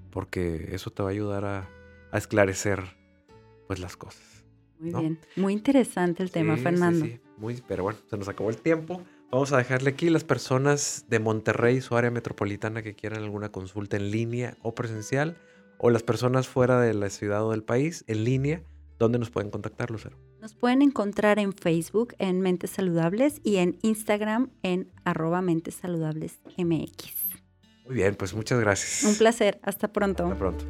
porque 0.10 0.69
eso 0.71 0.89
te 0.89 1.04
va 1.04 1.10
a 1.10 1.12
ayudar 1.12 1.45
a, 1.45 1.69
esclarecer 2.17 2.84
pues 3.67 3.80
las 3.80 3.95
cosas. 3.95 4.43
Muy 4.80 5.00
bien, 5.00 5.19
muy 5.36 5.54
interesante 5.54 6.24
el 6.24 6.32
tema, 6.32 6.58
Fernando. 6.58 7.06
Sí, 7.06 7.19
Muy, 7.38 7.63
pero 7.67 7.84
bueno, 7.84 8.00
se 8.10 8.17
nos 8.17 8.28
acabó 8.28 8.50
el 8.50 8.58
tiempo. 8.58 9.02
Vamos 9.32 9.54
a 9.54 9.58
dejarle 9.58 9.91
aquí 9.91 10.10
las 10.10 10.26
personas 10.26 11.06
de 11.08 11.19
Monterrey, 11.19 11.80
su 11.80 11.95
área 11.95 12.12
metropolitana 12.12 12.82
que 12.82 12.95
quieran 12.95 13.24
alguna 13.24 13.50
consulta 13.50 13.95
en 13.95 14.12
línea 14.12 14.58
o 14.62 14.76
presencial, 14.76 15.38
o 15.84 15.89
las 15.89 16.04
personas 16.04 16.48
fuera 16.48 16.80
de 16.80 16.94
la 16.94 17.10
ciudad 17.10 17.46
o 17.46 17.52
del 17.52 17.63
país 17.63 18.04
en 18.08 18.24
línea 18.24 18.63
¿Dónde 19.02 19.17
nos 19.17 19.32
pueden 19.32 19.50
contactar, 19.50 19.89
Lucero? 19.89 20.15
Nos 20.41 20.54
pueden 20.54 20.84
encontrar 20.84 21.39
en 21.39 21.54
Facebook 21.54 22.13
en 22.20 22.39
Mentes 22.39 22.70
Saludables 22.70 23.41
y 23.44 23.56
en 23.56 23.80
Instagram 23.82 24.52
en 24.62 24.91
arroba 25.06 25.41
Mentes 25.41 25.74
Saludables 25.74 26.39
MX. 26.56 27.15
Muy 27.88 27.96
bien, 27.96 28.13
pues 28.13 28.36
muchas 28.36 28.60
gracias. 28.60 29.12
Un 29.12 29.17
placer. 29.17 29.60
Hasta 29.63 29.91
pronto. 29.91 30.26
Hasta 30.26 30.38
pronto. 30.38 30.65